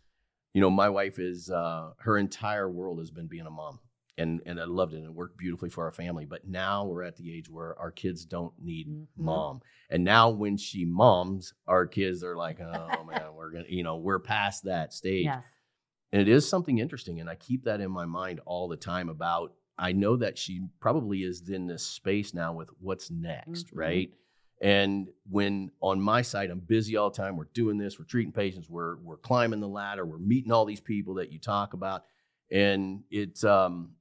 you 0.54 0.60
know, 0.60 0.70
my 0.70 0.88
wife 0.88 1.18
is 1.18 1.50
uh, 1.50 1.92
her 1.98 2.18
entire 2.18 2.68
world 2.68 2.98
has 2.98 3.10
been 3.10 3.26
being 3.28 3.46
a 3.46 3.50
mom, 3.50 3.78
and 4.18 4.40
and 4.46 4.60
I 4.60 4.64
loved 4.64 4.94
it 4.94 4.98
and 4.98 5.06
it 5.06 5.14
worked 5.14 5.36
beautifully 5.38 5.70
for 5.70 5.84
our 5.84 5.92
family. 5.92 6.24
But 6.26 6.46
now 6.48 6.84
we're 6.86 7.02
at 7.04 7.16
the 7.16 7.32
age 7.36 7.48
where 7.48 7.78
our 7.78 7.90
kids 7.90 8.24
don't 8.24 8.52
need 8.60 8.88
Mhm. 8.88 9.06
mom, 9.16 9.60
and 9.90 10.02
now 10.04 10.30
when 10.30 10.56
she 10.56 10.84
moms, 10.84 11.54
our 11.66 11.86
kids 11.86 12.24
are 12.24 12.36
like, 12.36 12.60
oh 12.60 13.04
man, 13.04 13.34
we're 13.34 13.50
gonna, 13.50 13.64
you 13.68 13.82
know, 13.84 13.96
we're 13.96 14.18
past 14.18 14.64
that 14.64 14.92
stage. 14.92 15.24
Yes. 15.26 15.44
And 16.12 16.20
it 16.20 16.28
is 16.28 16.48
something 16.48 16.78
interesting, 16.78 17.20
and 17.20 17.28
I 17.30 17.34
keep 17.36 17.64
that 17.64 17.80
in 17.80 17.90
my 17.90 18.04
mind 18.06 18.40
all 18.46 18.68
the 18.68 18.76
time. 18.76 19.08
About 19.08 19.54
I 19.78 19.92
know 19.92 20.16
that 20.16 20.36
she 20.38 20.62
probably 20.80 21.22
is 21.22 21.48
in 21.48 21.66
this 21.66 21.82
space 21.82 22.34
now 22.34 22.52
with 22.52 22.68
what's 22.80 23.10
next, 23.10 23.68
Mhm. 23.68 23.78
right? 23.78 24.14
And 24.62 25.08
when 25.30 25.70
on 25.80 26.02
my 26.02 26.20
side, 26.20 26.50
I'm 26.50 26.60
busy 26.60 26.96
all 26.96 27.08
the 27.10 27.16
time. 27.16 27.36
We're 27.36 27.44
doing 27.54 27.78
this, 27.78 27.98
we're 27.98 28.04
treating 28.04 28.32
patients, 28.32 28.68
we're 28.68 28.96
we're 28.96 29.16
climbing 29.16 29.60
the 29.60 29.68
ladder, 29.68 30.04
we're 30.04 30.18
meeting 30.18 30.52
all 30.52 30.66
these 30.66 30.80
people 30.82 31.14
that 31.14 31.32
you 31.32 31.38
talk 31.38 31.72
about, 31.72 32.04
and 32.50 33.04
it's 33.10 33.42
um, 33.44 33.92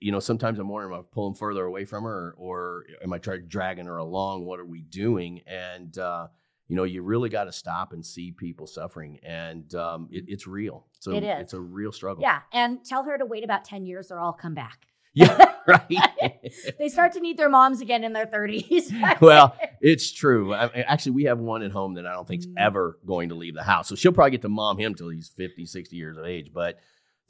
you 0.00 0.10
know, 0.10 0.18
sometimes 0.18 0.58
I'm 0.58 0.68
wondering, 0.68 0.92
am 0.92 1.00
I 1.00 1.04
pulling 1.12 1.36
further 1.36 1.64
away 1.64 1.84
from 1.84 2.02
her, 2.02 2.34
or, 2.36 2.58
or 2.58 2.86
am 3.04 3.12
I 3.12 3.18
trying 3.18 3.46
dragging 3.46 3.86
her 3.86 3.98
along? 3.98 4.44
What 4.44 4.58
are 4.58 4.64
we 4.66 4.82
doing? 4.82 5.42
And 5.46 5.96
uh, 5.96 6.26
you 6.68 6.76
know, 6.76 6.84
you 6.84 7.02
really 7.02 7.28
got 7.28 7.44
to 7.44 7.52
stop 7.52 7.92
and 7.92 8.04
see 8.04 8.32
people 8.32 8.66
suffering, 8.66 9.18
and 9.22 9.74
um, 9.74 10.08
it, 10.10 10.24
it's 10.28 10.46
real. 10.46 10.86
So 11.00 11.12
It 11.12 11.24
is. 11.24 11.40
it's 11.40 11.52
a 11.54 11.60
real 11.60 11.92
struggle. 11.92 12.22
Yeah. 12.22 12.40
And 12.52 12.84
tell 12.84 13.04
her 13.04 13.18
to 13.18 13.26
wait 13.26 13.44
about 13.44 13.64
10 13.64 13.84
years 13.86 14.10
or 14.10 14.20
I'll 14.20 14.32
come 14.32 14.54
back. 14.54 14.86
yeah, 15.14 15.52
right. 15.66 16.40
They 16.78 16.88
start 16.88 17.12
to 17.12 17.20
need 17.20 17.36
their 17.36 17.50
moms 17.50 17.82
again 17.82 18.02
in 18.04 18.14
their 18.14 18.24
30s. 18.24 19.20
well, 19.20 19.54
it's 19.82 20.10
true. 20.10 20.54
I, 20.54 20.66
actually, 20.86 21.12
we 21.12 21.24
have 21.24 21.38
one 21.38 21.62
at 21.62 21.70
home 21.72 21.94
that 21.94 22.06
I 22.06 22.12
don't 22.14 22.26
think's 22.26 22.46
Mm. 22.46 22.54
ever 22.56 22.98
going 23.04 23.28
to 23.28 23.34
leave 23.34 23.54
the 23.54 23.62
house. 23.62 23.88
So 23.88 23.94
she'll 23.94 24.12
probably 24.12 24.30
get 24.30 24.42
to 24.42 24.48
mom 24.48 24.78
him 24.78 24.94
till 24.94 25.10
he's 25.10 25.28
50, 25.28 25.66
60 25.66 25.96
years 25.96 26.16
of 26.16 26.24
age. 26.24 26.50
But 26.54 26.78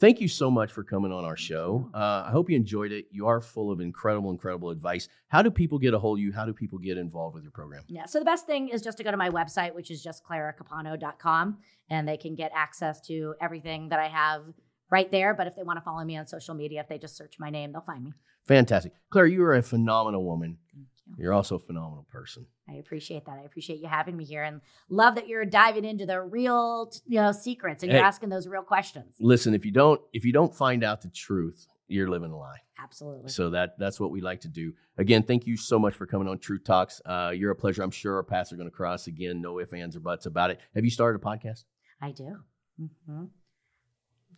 thank 0.02 0.20
you 0.20 0.26
so 0.26 0.50
much 0.50 0.72
for 0.72 0.82
coming 0.82 1.12
on 1.12 1.24
our 1.24 1.36
show. 1.36 1.88
Uh, 1.94 2.24
I 2.26 2.30
hope 2.32 2.50
you 2.50 2.56
enjoyed 2.56 2.90
it. 2.90 3.06
You 3.12 3.28
are 3.28 3.40
full 3.40 3.70
of 3.70 3.80
incredible, 3.80 4.32
incredible 4.32 4.70
advice. 4.70 5.08
How 5.28 5.42
do 5.42 5.50
people 5.50 5.78
get 5.78 5.94
a 5.94 5.98
hold 5.98 6.18
of 6.18 6.24
you? 6.24 6.32
How 6.32 6.44
do 6.44 6.52
people 6.52 6.76
get 6.78 6.98
involved 6.98 7.36
with 7.36 7.44
your 7.44 7.52
program? 7.52 7.84
Yeah. 7.86 8.06
So 8.06 8.18
the 8.18 8.24
best 8.24 8.44
thing 8.44 8.68
is 8.68 8.82
just 8.82 8.98
to 8.98 9.04
go 9.04 9.12
to 9.12 9.16
my 9.16 9.30
website, 9.30 9.76
which 9.76 9.92
is 9.92 10.02
just 10.02 10.24
claracapano.com, 10.24 11.58
and 11.88 12.08
they 12.08 12.16
can 12.16 12.34
get 12.34 12.50
access 12.52 13.00
to 13.02 13.36
everything 13.40 13.90
that 13.90 14.00
I 14.00 14.08
have 14.08 14.42
right 14.90 15.08
there. 15.08 15.34
But 15.34 15.46
if 15.46 15.54
they 15.54 15.62
want 15.62 15.76
to 15.76 15.82
follow 15.82 16.02
me 16.04 16.16
on 16.16 16.26
social 16.26 16.56
media, 16.56 16.80
if 16.80 16.88
they 16.88 16.98
just 16.98 17.16
search 17.16 17.36
my 17.38 17.50
name, 17.50 17.70
they'll 17.70 17.82
find 17.82 18.02
me. 18.02 18.12
Fantastic. 18.44 18.94
Claire, 19.10 19.26
you 19.26 19.44
are 19.44 19.54
a 19.54 19.62
phenomenal 19.62 20.24
woman. 20.24 20.58
You. 21.06 21.14
You're 21.24 21.32
also 21.32 21.56
a 21.56 21.58
phenomenal 21.58 22.06
person. 22.10 22.46
I 22.68 22.74
appreciate 22.74 23.24
that. 23.26 23.38
I 23.40 23.44
appreciate 23.44 23.80
you 23.80 23.88
having 23.88 24.16
me 24.16 24.24
here 24.24 24.42
and 24.44 24.60
love 24.88 25.16
that 25.16 25.28
you're 25.28 25.44
diving 25.44 25.84
into 25.84 26.06
the 26.06 26.20
real, 26.20 26.90
you 27.06 27.20
know, 27.20 27.32
secrets 27.32 27.82
and 27.82 27.90
you're 27.92 28.00
asking 28.04 28.28
those 28.28 28.46
real 28.46 28.62
questions. 28.62 29.16
Listen, 29.20 29.52
if 29.54 29.64
you 29.64 29.72
don't 29.72 30.00
if 30.12 30.24
you 30.24 30.32
don't 30.32 30.54
find 30.54 30.84
out 30.84 31.02
the 31.02 31.08
truth, 31.10 31.66
you're 31.88 32.08
living 32.08 32.30
a 32.30 32.38
lie. 32.38 32.58
Absolutely. 32.82 33.30
So 33.30 33.50
that 33.50 33.78
that's 33.78 33.98
what 34.00 34.10
we 34.10 34.20
like 34.20 34.40
to 34.42 34.48
do. 34.48 34.72
Again, 34.96 35.22
thank 35.22 35.46
you 35.46 35.56
so 35.56 35.78
much 35.78 35.94
for 35.94 36.06
coming 36.06 36.28
on 36.28 36.38
Truth 36.38 36.64
Talks. 36.64 37.00
Uh, 37.04 37.32
you're 37.34 37.50
a 37.50 37.56
pleasure. 37.56 37.82
I'm 37.82 37.90
sure 37.90 38.16
our 38.16 38.22
paths 38.22 38.52
are 38.52 38.56
going 38.56 38.68
to 38.70 38.74
cross 38.74 39.06
again. 39.06 39.40
No 39.42 39.58
ifs, 39.60 39.72
ands, 39.72 39.96
or 39.96 40.00
buts 40.00 40.26
about 40.26 40.50
it. 40.50 40.60
Have 40.74 40.84
you 40.84 40.90
started 40.90 41.20
a 41.20 41.24
podcast? 41.24 41.64
I 42.00 42.12
do. 42.12 42.36
hmm 42.78 43.24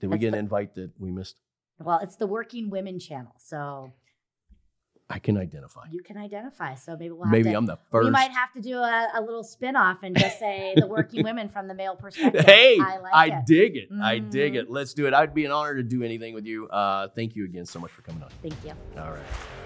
Did 0.00 0.09
we 0.09 0.11
That's 0.16 0.20
get 0.20 0.31
the- 0.33 0.38
an 0.38 0.44
invite 0.44 0.74
that 0.74 0.92
we 0.98 1.11
missed? 1.11 1.37
Well, 1.79 1.98
it's 2.03 2.16
the 2.16 2.27
Working 2.27 2.70
Women 2.70 2.98
channel, 3.00 3.33
so 3.38 3.92
I 5.14 5.18
can 5.20 5.38
identify. 5.38 5.85
you 5.92 6.03
can 6.03 6.16
identify. 6.18 6.74
So 6.74 6.96
maybe 6.96 7.11
we'll 7.12 7.22
have 7.24 7.31
Maybe 7.33 7.50
to. 7.50 7.57
I'm 7.57 7.66
the 7.66 7.79
first. 7.90 8.05
We 8.07 8.11
might 8.11 8.33
have 8.33 8.53
to 8.55 8.61
do 8.61 8.79
a, 8.79 9.09
a 9.14 9.20
little 9.20 9.44
spin 9.44 9.77
off 9.77 9.98
and 10.03 10.18
just 10.18 10.40
say 10.40 10.74
the 10.77 10.87
working 10.88 11.22
women 11.22 11.48
from 11.48 11.68
the 11.68 11.74
male 11.74 11.94
perspective. 11.94 12.44
Hey, 12.44 12.77
I 12.81 12.98
like 12.98 13.14
I 13.14 13.27
it. 13.38 13.46
dig 13.46 13.77
it. 13.77 13.88
I 14.03 14.18
dig 14.18 14.55
Mhm. 14.55 14.57
it. 14.62 14.70
Let's 14.70 14.92
do 14.92 15.07
it. 15.07 15.14
I'd 15.14 15.33
be 15.33 15.44
an 15.44 15.53
honor 15.53 15.77
to 15.77 15.83
do 15.85 16.03
anything 16.03 16.35
with 16.35 16.46
you. 16.46 16.66
Uh, 16.68 17.09
thank 17.14 17.37
you 17.37 17.44
again 17.44 17.64
so 17.64 17.79
much 17.79 17.92
for 17.92 18.03
coming 18.03 18.22
on. 18.24 18.31
Thank 18.42 18.55
you. 18.64 18.72
All 19.00 19.11
right. 19.12 19.63